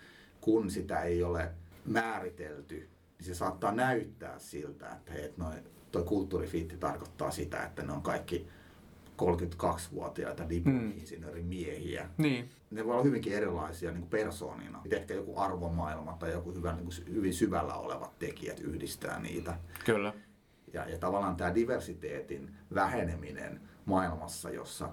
kun 0.41 0.71
sitä 0.71 1.01
ei 1.01 1.23
ole 1.23 1.51
määritelty, 1.85 2.89
niin 3.17 3.25
se 3.25 3.35
saattaa 3.35 3.71
näyttää 3.71 4.39
siltä, 4.39 4.89
että 4.89 5.13
hei, 5.13 5.33
noi, 5.37 5.53
toi 5.91 6.03
kulttuurifiitti 6.03 6.77
tarkoittaa 6.77 7.31
sitä, 7.31 7.63
että 7.63 7.83
ne 7.83 7.93
on 7.93 8.01
kaikki 8.01 8.47
32-vuotiaita 9.21 10.49
diplomi-insinöörimiehiä. 10.49 12.09
Niin. 12.17 12.49
Ne 12.71 12.85
voi 12.85 12.93
olla 12.93 13.03
hyvinkin 13.03 13.33
erilaisia 13.33 13.91
niin 13.91 14.01
kuin 14.01 14.09
persoonina. 14.09 14.81
Ehkä 14.91 15.13
joku 15.13 15.39
arvomaailma 15.39 16.17
tai 16.19 16.31
joku 16.31 16.53
hyvä, 16.53 16.73
niin 16.73 16.85
kuin 16.85 17.15
hyvin 17.15 17.33
syvällä 17.33 17.73
olevat 17.73 18.19
tekijät 18.19 18.59
yhdistää 18.59 19.19
niitä. 19.19 19.57
Kyllä. 19.85 20.13
Ja, 20.73 20.89
ja 20.89 20.97
tavallaan 20.97 21.35
tämä 21.35 21.55
diversiteetin 21.55 22.51
väheneminen 22.73 23.61
maailmassa, 23.85 24.49
jossa 24.49 24.89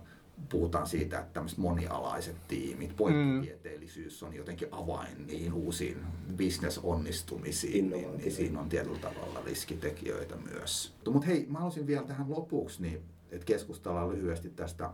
puhutaan 0.48 0.86
siitä, 0.86 1.18
että 1.18 1.32
tämmöiset 1.32 1.58
monialaiset 1.58 2.36
tiimit, 2.48 2.96
poikkitieteellisyys 2.96 4.22
on 4.22 4.34
jotenkin 4.34 4.68
avain 4.70 5.26
niihin 5.26 5.52
uusiin 5.52 5.96
bisnesonnistumisiin, 6.36 7.90
niin, 7.90 8.16
niin 8.16 8.32
siinä 8.32 8.60
on 8.60 8.68
tietyllä 8.68 8.98
tavalla 8.98 9.42
riskitekijöitä 9.44 10.36
myös. 10.36 10.94
Mutta 11.10 11.26
hei, 11.26 11.46
mä 11.50 11.58
haluaisin 11.58 11.86
vielä 11.86 12.06
tähän 12.06 12.30
lopuksi, 12.30 12.82
niin, 12.82 13.02
että 13.32 13.46
keskustellaan 13.46 14.10
lyhyesti 14.10 14.50
tästä 14.50 14.90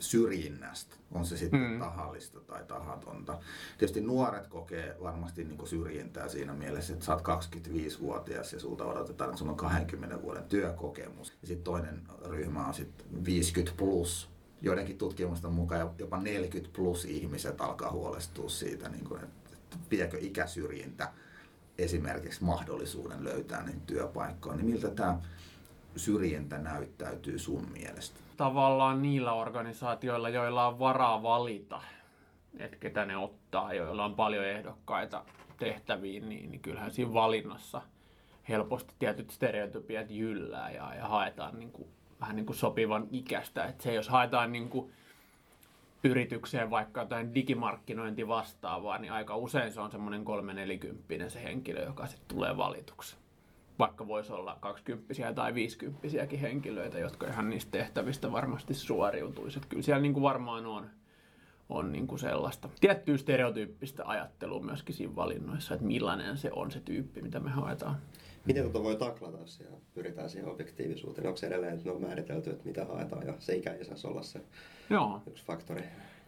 syrjinnästä, 0.00 0.96
on 1.12 1.26
se 1.26 1.36
sitten 1.36 1.60
mm. 1.60 1.78
tahallista 1.78 2.40
tai 2.40 2.64
tahatonta. 2.64 3.38
Tietysti 3.78 4.00
nuoret 4.00 4.46
kokee 4.46 4.96
varmasti 5.02 5.44
niin 5.44 5.66
syrjintää 5.66 6.28
siinä 6.28 6.54
mielessä, 6.54 6.92
että 6.92 7.04
sä 7.04 7.14
oot 7.14 7.22
25-vuotias 7.22 8.52
ja 8.52 8.60
sulta 8.60 8.84
odotetaan, 8.84 9.30
että 9.30 9.38
sulla 9.38 9.52
on 9.52 9.56
20 9.56 10.22
vuoden 10.22 10.44
työkokemus. 10.44 11.32
Ja 11.42 11.48
sitten 11.48 11.64
toinen 11.64 12.02
ryhmä 12.24 12.66
on 12.66 12.74
sitten 12.74 13.24
50 13.24 13.76
plus. 13.76 14.28
Joidenkin 14.62 14.98
tutkimusten 14.98 15.52
mukaan 15.52 15.90
jopa 15.98 16.20
40 16.20 16.76
plus 16.76 17.04
ihmiset 17.04 17.60
alkaa 17.60 17.90
huolestua 17.90 18.48
siitä, 18.48 18.88
niin 18.88 19.04
kuin, 19.04 19.24
että 19.24 19.76
viekö 19.90 20.18
ikäsyrjintä 20.20 21.12
esimerkiksi 21.78 22.44
mahdollisuuden 22.44 23.24
löytää 23.24 23.62
niitä 23.62 23.80
työpaikkoja. 23.86 24.56
Niin 24.56 24.66
miltä 24.66 24.90
tämä 24.90 25.18
syrjintä 25.96 26.58
näyttäytyy 26.58 27.38
sun 27.38 27.68
mielestä? 27.72 28.20
Tavallaan 28.36 29.02
niillä 29.02 29.32
organisaatioilla, 29.32 30.28
joilla 30.28 30.66
on 30.66 30.78
varaa 30.78 31.22
valita, 31.22 31.82
että 32.58 32.76
ketä 32.76 33.04
ne 33.04 33.16
ottaa, 33.16 33.74
joilla 33.74 34.04
on 34.04 34.14
paljon 34.14 34.44
ehdokkaita 34.44 35.24
tehtäviin, 35.58 36.28
niin, 36.28 36.50
niin 36.50 36.60
kyllähän 36.60 36.90
siinä 36.90 37.14
valinnassa 37.14 37.82
helposti 38.48 38.94
tietyt 38.98 39.30
stereotypiat 39.30 40.10
jyllää 40.10 40.70
ja, 40.70 40.94
ja 40.94 41.08
haetaan 41.08 41.58
niin 41.58 41.72
kuin, 41.72 41.88
vähän 42.20 42.36
niin 42.36 42.46
kuin 42.46 42.56
sopivan 42.56 43.06
ikästä. 43.10 43.64
Että 43.64 43.82
se, 43.82 43.94
jos 43.94 44.08
haetaan 44.08 44.52
niin 44.52 44.68
kuin 44.68 44.92
yritykseen 46.04 46.70
vaikka 46.70 47.00
jotain 47.00 47.34
digimarkkinointi 47.34 48.28
vastaavaa, 48.28 48.98
niin 48.98 49.12
aika 49.12 49.36
usein 49.36 49.72
se 49.72 49.80
on 49.80 49.90
semmoinen 49.90 50.24
340 50.24 51.28
se 51.28 51.42
henkilö, 51.42 51.84
joka 51.84 52.06
sitten 52.06 52.36
tulee 52.36 52.56
valituksi 52.56 53.16
vaikka 53.78 54.08
voisi 54.08 54.32
olla 54.32 54.56
20 54.60 55.32
tai 55.34 55.54
50 55.54 56.36
henkilöitä, 56.40 56.98
jotka 56.98 57.26
ihan 57.26 57.50
niistä 57.50 57.70
tehtävistä 57.70 58.32
varmasti 58.32 58.74
suoriutuisi. 58.74 59.58
Että 59.58 59.68
kyllä 59.68 59.82
siellä 59.82 60.02
niin 60.02 60.12
kuin 60.12 60.22
varmaan 60.22 60.66
on, 60.66 60.86
on 61.68 61.92
niin 61.92 62.06
kuin 62.06 62.18
sellaista 62.18 62.68
tiettyä 62.80 63.16
stereotyyppistä 63.16 64.02
ajattelua 64.06 64.60
myöskin 64.60 64.94
siinä 64.94 65.16
valinnoissa, 65.16 65.74
että 65.74 65.86
millainen 65.86 66.36
se 66.36 66.50
on 66.52 66.70
se 66.70 66.80
tyyppi, 66.80 67.22
mitä 67.22 67.40
me 67.40 67.50
haetaan. 67.50 67.96
Miten 68.46 68.62
tuota 68.62 68.82
voi 68.82 68.96
taklata, 68.96 69.38
jos 69.38 69.62
pyritään 69.94 70.30
siihen 70.30 70.50
objektiivisuuteen? 70.50 71.26
Onko 71.26 71.36
se 71.36 71.46
edelleen, 71.46 71.74
että 71.74 71.92
on 71.92 72.00
määritelty, 72.00 72.50
että 72.50 72.64
mitä 72.64 72.84
haetaan 72.84 73.26
ja 73.26 73.34
se 73.38 73.56
ikä 73.56 73.72
ei 73.72 73.84
saisi 73.84 74.06
olla 74.06 74.22
se 74.22 74.40
Joo. 74.90 75.22
yksi 75.26 75.44
faktori? 75.44 75.84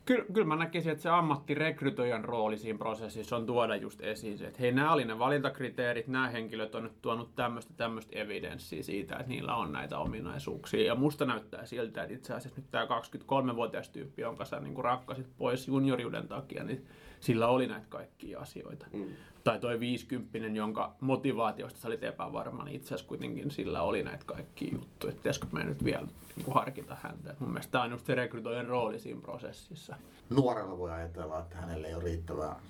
Kyllä, 0.06 0.24
kyllä 0.32 0.46
mä 0.46 0.56
näkisin, 0.56 0.92
että 0.92 1.02
se 1.02 1.08
ammattirekrytoijan 1.08 2.24
rooli 2.24 2.58
siinä 2.58 2.78
prosessissa 2.78 3.36
on 3.36 3.46
tuoda 3.46 3.76
just 3.76 4.00
esiin 4.00 4.38
se, 4.38 4.46
että 4.46 4.58
hei, 4.60 4.72
nämä 4.72 4.92
oli 4.92 5.04
ne 5.04 5.18
valintakriteerit, 5.18 6.06
nämä 6.06 6.28
henkilöt 6.28 6.74
on 6.74 6.82
nyt 6.82 7.02
tuonut 7.02 7.34
tämmöistä 7.34 7.74
tämmöistä 7.76 8.18
evidenssiä 8.18 8.82
siitä, 8.82 9.16
että 9.16 9.28
niillä 9.28 9.54
on 9.54 9.72
näitä 9.72 9.98
ominaisuuksia. 9.98 10.86
Ja 10.86 10.94
musta 10.94 11.24
näyttää 11.24 11.66
siltä, 11.66 12.02
että 12.02 12.14
itse 12.14 12.34
asiassa 12.34 12.60
nyt 12.60 12.70
tämä 12.70 12.84
23-vuotias 12.84 13.88
tyyppi, 13.88 14.22
jonka 14.22 14.44
sä 14.44 14.60
niin 14.60 14.84
rakkasit 14.84 15.26
pois 15.38 15.68
junioriuden 15.68 16.28
takia, 16.28 16.64
niin 16.64 16.86
sillä 17.20 17.48
oli 17.48 17.66
näitä 17.66 17.86
kaikkia 17.88 18.40
asioita. 18.40 18.86
Mm. 18.92 19.06
Tai 19.46 19.58
toi 19.58 19.80
50 19.80 20.38
jonka 20.38 20.96
motivaatiosta 21.00 21.80
sä 21.80 21.88
olit 21.88 22.04
epävarma, 22.04 22.64
niin 22.64 22.76
itse 22.76 22.88
asiassa 22.88 23.08
kuitenkin 23.08 23.50
sillä 23.50 23.82
oli 23.82 24.02
näitä 24.02 24.24
kaikkia 24.24 24.72
juttuja. 24.72 25.10
Että 25.10 25.20
pitäisikö 25.20 25.46
me 25.52 25.64
nyt 25.64 25.84
vielä 25.84 26.06
niin 26.36 26.54
harkita 26.54 26.96
häntä. 27.02 27.30
Et 27.30 27.40
mun 27.40 27.50
mielestä 27.50 27.72
tämä 27.72 27.84
on 27.84 27.90
just 27.90 28.06
se 28.06 28.14
rekrytoijan 28.14 28.66
rooli 28.66 28.98
siinä 28.98 29.20
prosessissa. 29.20 29.96
Nuorella 30.30 30.78
voi 30.78 30.90
ajatella, 30.90 31.38
että 31.38 31.56
hänelle 31.56 31.86
ei 31.86 31.94
ole 31.94 32.04
riittävää 32.04 32.60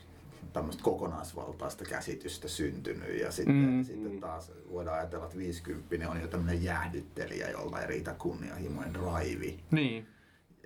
tämmöistä 0.53 0.83
kokonaisvaltaista 0.83 1.85
käsitystä 1.85 2.49
syntynyt 2.49 3.21
ja 3.21 3.33
sitten, 3.33 3.55
mm. 3.55 3.85
sitten 3.85 4.21
taas 4.21 4.53
voidaan 4.73 4.99
ajatella, 4.99 5.25
että 5.25 5.39
50 5.39 6.11
on 6.11 6.21
jo 6.21 6.29
tämmöinen 6.29 6.62
jäähdyttelijä, 6.62 7.51
jolla 7.51 7.81
ei 7.81 7.87
riitä 7.87 8.15
kunnianhimoinen 8.19 8.95
drive. 8.95 9.55
Niin. 9.71 10.07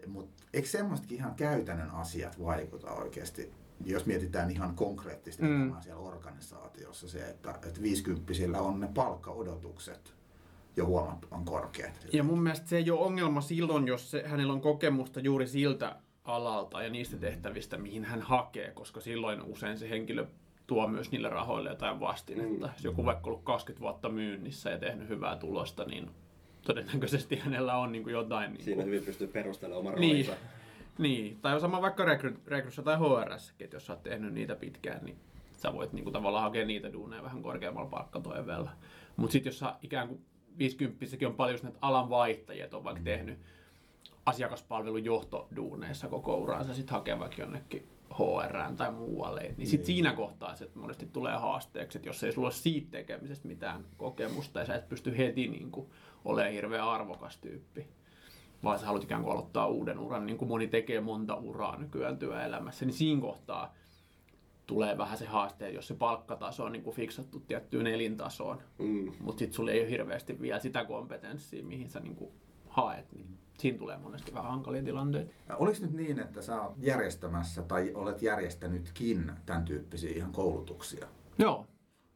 Mutta 0.06 0.44
eikö 0.54 0.68
semmoistakin 0.68 1.18
ihan 1.18 1.34
käytännön 1.34 1.90
asiat 1.90 2.44
vaikuta 2.44 2.90
oikeasti 2.90 3.59
jos 3.84 4.06
mietitään 4.06 4.50
ihan 4.50 4.76
konkreettisesti 4.76 5.46
mm. 5.46 5.74
siellä 5.80 6.00
organisaatiossa 6.00 7.08
se, 7.08 7.18
että, 7.18 7.50
että 7.50 7.82
50 7.82 8.32
on 8.60 8.80
ne 8.80 8.88
palkkaodotukset 8.94 10.14
jo 10.76 10.86
huomattavan 10.86 11.44
korkeat. 11.44 12.06
Ja 12.12 12.24
mun 12.24 12.42
mielestä 12.42 12.68
se 12.68 12.76
ei 12.76 12.90
ole 12.90 13.00
ongelma 13.00 13.40
silloin, 13.40 13.86
jos 13.86 14.10
se, 14.10 14.22
hänellä 14.26 14.52
on 14.52 14.60
kokemusta 14.60 15.20
juuri 15.20 15.46
siltä 15.46 15.96
alalta 16.24 16.82
ja 16.82 16.90
niistä 16.90 17.16
tehtävistä, 17.16 17.78
mihin 17.78 18.04
hän 18.04 18.22
hakee, 18.22 18.70
koska 18.70 19.00
silloin 19.00 19.42
usein 19.42 19.78
se 19.78 19.90
henkilö 19.90 20.26
tuo 20.66 20.88
myös 20.88 21.10
niille 21.10 21.28
rahoille 21.28 21.68
jotain 21.68 22.00
vastinetta. 22.00 22.66
Mm. 22.66 22.72
Jos 22.72 22.84
joku 22.84 23.04
vaikka 23.04 23.26
ollut 23.26 23.44
20 23.44 23.80
vuotta 23.80 24.08
myynnissä 24.08 24.70
ja 24.70 24.78
tehnyt 24.78 25.08
hyvää 25.08 25.36
tulosta, 25.36 25.84
niin 25.84 26.10
todennäköisesti 26.62 27.36
hänellä 27.36 27.76
on 27.76 27.92
niin 27.92 28.02
kuin 28.02 28.12
jotain... 28.12 28.52
Niin 28.52 28.64
Siinä 28.64 28.84
hyvin 28.84 29.04
pystyy 29.04 29.26
perustelemaan 29.26 29.80
oman 29.86 30.00
niin, 30.00 30.26
roolinsa. 30.26 30.46
Niin, 31.00 31.38
tai 31.42 31.60
sama 31.60 31.82
vaikka 31.82 32.04
rekry, 32.04 32.40
rekryssä 32.46 32.82
tai 32.82 32.96
HRS, 32.96 33.54
että 33.60 33.76
jos 33.76 33.86
sä 33.86 33.92
oot 33.92 34.02
tehnyt 34.02 34.34
niitä 34.34 34.56
pitkään, 34.56 35.04
niin 35.04 35.16
sä 35.52 35.72
voit 35.72 35.92
niinku 35.92 36.10
tavallaan 36.10 36.44
hakea 36.44 36.66
niitä 36.66 36.92
duuneja 36.92 37.22
vähän 37.22 37.42
korkeammalla 37.42 37.90
palkkatoiveella. 37.90 38.70
Mutta 39.16 39.32
sitten 39.32 39.50
jos 39.50 39.58
sä 39.58 39.74
ikään 39.82 40.08
kuin 40.08 40.24
50 40.58 41.26
on 41.26 41.34
paljon 41.34 41.58
näitä 41.62 41.78
alan 41.80 42.10
vaihtajia, 42.10 42.68
on 42.72 42.84
vaikka 42.84 43.02
tehnyt 43.02 43.38
asiakaspalvelun 44.26 45.04
johtoduuneissa 45.04 46.08
koko 46.08 46.36
uraansa, 46.36 46.74
sitten 46.74 46.94
hakee 46.94 47.18
vaikka 47.18 47.42
jonnekin 47.42 47.88
HR 48.14 48.74
tai 48.76 48.92
muualle, 48.92 49.40
niin 49.40 49.66
sitten 49.66 49.78
niin. 49.78 49.84
siinä 49.86 50.12
kohtaa 50.12 50.54
se 50.54 50.70
monesti 50.74 51.06
tulee 51.06 51.36
haasteeksi, 51.36 51.98
että 51.98 52.08
jos 52.08 52.24
ei 52.24 52.32
sulla 52.32 52.46
ole 52.46 52.54
siitä 52.54 52.90
tekemisestä 52.90 53.48
mitään 53.48 53.84
kokemusta 53.96 54.60
ja 54.60 54.66
sä 54.66 54.74
et 54.74 54.88
pysty 54.88 55.18
heti 55.18 55.48
niin 55.48 55.70
kuin, 55.70 55.90
olemaan 56.24 56.52
hirveän 56.52 56.88
arvokas 56.88 57.36
tyyppi, 57.36 57.86
vaan 58.64 58.78
sä 58.78 58.86
haluat 58.86 59.04
ikään 59.04 59.22
kuin 59.22 59.32
aloittaa 59.32 59.66
uuden 59.66 59.98
uran, 59.98 60.26
niin 60.26 60.38
kuin 60.38 60.48
moni 60.48 60.66
tekee 60.66 61.00
monta 61.00 61.34
uraa 61.34 61.78
nykyään 61.78 62.18
työelämässä, 62.18 62.84
niin 62.84 62.94
siinä 62.94 63.20
kohtaa 63.20 63.74
tulee 64.66 64.98
vähän 64.98 65.18
se 65.18 65.26
haaste, 65.26 65.70
jos 65.70 65.88
se 65.88 65.94
palkkataso 65.94 66.64
on 66.64 66.72
niin 66.72 66.82
kuin 66.82 66.96
fiksattu 66.96 67.40
tiettyyn 67.40 67.86
elintasoon, 67.86 68.58
mm. 68.78 69.12
mutta 69.20 69.38
sitten 69.38 69.54
sulla 69.54 69.70
ei 69.70 69.80
ole 69.80 69.90
hirveästi 69.90 70.40
vielä 70.40 70.60
sitä 70.60 70.84
kompetenssia, 70.84 71.64
mihin 71.64 71.90
sä 71.90 72.00
niin 72.00 72.16
kuin 72.16 72.30
haet, 72.68 73.12
niin 73.12 73.26
siinä 73.58 73.78
tulee 73.78 73.98
monesti 73.98 74.34
vähän 74.34 74.50
hankalia 74.50 74.82
tilanteita. 74.82 75.32
Oliko 75.56 75.78
nyt 75.80 75.92
niin, 75.92 76.18
että 76.18 76.42
sä 76.42 76.62
olet 76.62 76.76
järjestämässä 76.78 77.62
tai 77.62 77.92
olet 77.94 78.22
järjestänytkin 78.22 79.32
tämän 79.46 79.64
tyyppisiä 79.64 80.12
ihan 80.16 80.32
koulutuksia? 80.32 81.06
Joo. 81.38 81.66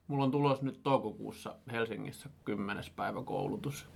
Mulla 0.09 0.25
on 0.25 0.31
tulos 0.31 0.63
nyt 0.63 0.81
toukokuussa 0.83 1.57
Helsingissä 1.73 2.29
10. 2.45 2.85
päivä 2.97 3.23
koulutus 3.23 3.89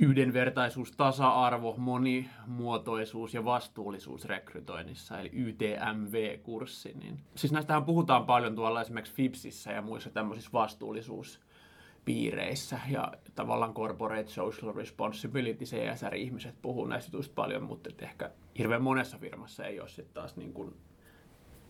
yhdenvertaisuus, 0.00 0.92
tasa-arvo, 0.92 1.74
monimuotoisuus 1.78 3.34
ja 3.34 3.44
vastuullisuus 3.44 4.24
rekrytoinnissa, 4.24 5.20
eli 5.20 5.30
YTMV-kurssi. 5.32 6.92
Niin, 6.98 7.20
siis 7.34 7.52
näistähän 7.52 7.84
puhutaan 7.84 8.26
paljon 8.26 8.54
tuolla 8.54 8.80
esimerkiksi 8.80 9.14
FIPSissä 9.14 9.72
ja 9.72 9.82
muissa 9.82 10.10
tämmöisissä 10.10 10.50
vastuullisuuspiireissä 10.52 12.80
ja 12.88 13.12
tavallaan 13.34 13.74
corporate 13.74 14.28
social 14.28 14.74
responsibility, 14.74 15.64
CSR-ihmiset 15.64 16.54
puhuu 16.62 16.86
näistä 16.86 17.16
just 17.16 17.34
paljon, 17.34 17.62
mutta 17.62 17.90
ehkä 18.02 18.30
hirveän 18.58 18.82
monessa 18.82 19.18
firmassa 19.18 19.64
ei 19.64 19.80
ole 19.80 19.88
sitten 19.88 20.14
taas 20.14 20.36
niin 20.36 20.52
kuin 20.52 20.74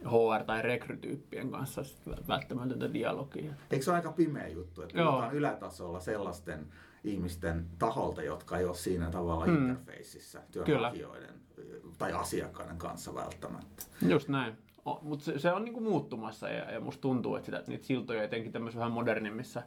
HR- 0.04 0.44
tai 0.46 0.62
rekrytyyppien 0.62 1.50
kanssa 1.50 1.82
välttämätöntä 2.28 2.92
dialogia. 2.92 3.52
Eikö 3.70 3.84
se 3.84 3.90
ole 3.90 3.96
aika 3.96 4.12
pimeä 4.12 4.48
juttu, 4.48 4.82
että 4.82 5.04
puhutaan 5.04 5.34
ylätasolla 5.34 6.00
sellaisten 6.00 6.66
ihmisten 7.04 7.66
taholta, 7.78 8.22
jotka 8.22 8.58
ei 8.58 8.64
ole 8.64 8.74
siinä 8.74 9.10
tavalla 9.10 9.44
hmm. 9.44 9.56
interfaceissa 9.56 10.40
työnhakijoiden 10.50 11.34
Kyllä. 11.56 11.94
tai 11.98 12.12
asiakkaiden 12.12 12.78
kanssa 12.78 13.14
välttämättä. 13.14 13.84
Just 14.08 14.28
näin. 14.28 14.54
Mutta 15.02 15.24
se, 15.24 15.38
se 15.38 15.52
on 15.52 15.64
niinku 15.64 15.80
muuttumassa 15.80 16.48
ja, 16.48 16.70
ja 16.70 16.80
musta 16.80 17.00
tuntuu, 17.00 17.36
että, 17.36 17.46
sitä, 17.46 17.58
että 17.58 17.70
niitä 17.70 17.86
siltoja 17.86 18.22
etenkin 18.22 18.52
tämmöisissä 18.52 18.78
vähän 18.78 18.92
modernimmissa 18.92 19.62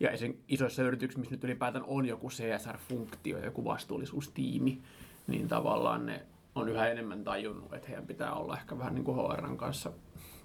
ja 0.00 0.10
isoissa 0.48 0.82
yrityksissä, 0.82 1.20
missä 1.20 1.34
nyt 1.34 1.44
ylipäätään 1.44 1.84
on 1.88 2.06
joku 2.06 2.28
CSR-funktio, 2.28 3.44
joku 3.44 3.64
vastuullisuustiimi, 3.64 4.82
niin 5.26 5.48
tavallaan 5.48 6.06
ne 6.06 6.26
on 6.54 6.68
yhä 6.68 6.88
enemmän 6.88 7.24
tajunnut, 7.24 7.74
että 7.74 7.88
heidän 7.88 8.06
pitää 8.06 8.34
olla 8.34 8.56
ehkä 8.56 8.78
vähän 8.78 8.94
niin 8.94 9.04
kuin 9.04 9.18
HRn 9.18 9.56
kanssa 9.56 9.92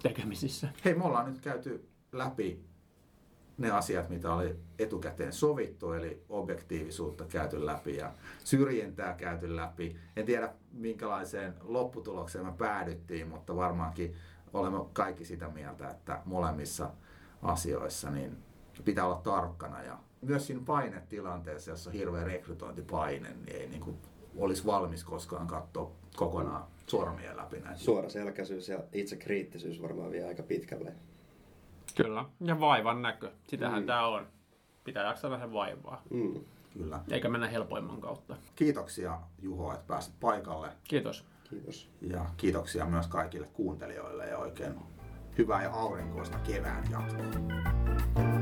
tekemisissä. 0.02 0.68
Hei, 0.84 0.94
me 0.94 1.04
ollaan 1.04 1.26
nyt 1.26 1.40
käyty 1.40 1.88
läpi 2.12 2.60
ne 3.62 3.70
asiat, 3.70 4.08
mitä 4.08 4.34
oli 4.34 4.56
etukäteen 4.78 5.32
sovittu, 5.32 5.92
eli 5.92 6.22
objektiivisuutta 6.28 7.24
käyty 7.24 7.66
läpi 7.66 7.96
ja 7.96 8.12
syrjintää 8.44 9.14
käyty 9.14 9.56
läpi. 9.56 9.96
En 10.16 10.26
tiedä, 10.26 10.52
minkälaiseen 10.72 11.54
lopputulokseen 11.60 12.46
me 12.46 12.52
päädyttiin, 12.52 13.28
mutta 13.28 13.56
varmaankin 13.56 14.14
olemme 14.52 14.78
kaikki 14.92 15.24
sitä 15.24 15.48
mieltä, 15.48 15.90
että 15.90 16.22
molemmissa 16.24 16.90
asioissa 17.42 18.10
niin 18.10 18.36
pitää 18.84 19.06
olla 19.06 19.20
tarkkana 19.24 19.82
ja 19.82 19.98
myös 20.20 20.46
siinä 20.46 20.62
painetilanteessa, 20.66 21.70
jossa 21.70 21.90
on 21.90 21.96
hirveä 21.96 22.24
rekrytointipaine, 22.24 23.28
niin 23.28 23.56
ei 23.56 23.68
niin 23.68 23.80
kuin 23.80 23.96
olisi 24.36 24.66
valmis 24.66 25.04
koskaan 25.04 25.46
katsoa 25.46 25.92
kokonaan 26.16 26.64
sormien 26.86 27.36
läpi 27.36 27.60
näitä. 27.60 27.78
Suoraselkäisyys 27.78 28.68
ja 28.68 28.78
itsekriittisyys 28.92 29.82
varmaan 29.82 30.10
vie 30.10 30.26
aika 30.26 30.42
pitkälle. 30.42 30.92
Kyllä. 31.96 32.24
Ja 32.40 32.60
vaivan 32.60 33.02
näkö. 33.02 33.32
Sitähän 33.48 33.80
mm. 33.80 33.86
tämä 33.86 34.06
on. 34.06 34.26
Pitää 34.84 35.06
jaksaa 35.06 35.30
vähän 35.30 35.52
vaivaa. 35.52 36.02
Mm. 36.10 36.44
Kyllä. 36.72 37.00
Eikä 37.10 37.28
mennä 37.28 37.48
helpoimman 37.48 38.00
kautta. 38.00 38.36
Kiitoksia 38.56 39.20
Juho, 39.42 39.72
että 39.72 39.86
pääsit 39.86 40.14
paikalle. 40.20 40.68
Kiitos. 40.84 41.26
Kiitos. 41.50 41.90
Ja 42.00 42.26
kiitoksia 42.36 42.86
myös 42.86 43.06
kaikille 43.06 43.46
kuuntelijoille 43.46 44.26
ja 44.26 44.38
oikein 44.38 44.74
hyvää 45.38 45.62
ja 45.62 45.70
aurinkoista 45.70 46.38
kevään 46.38 46.84
jatkoa. 46.90 48.41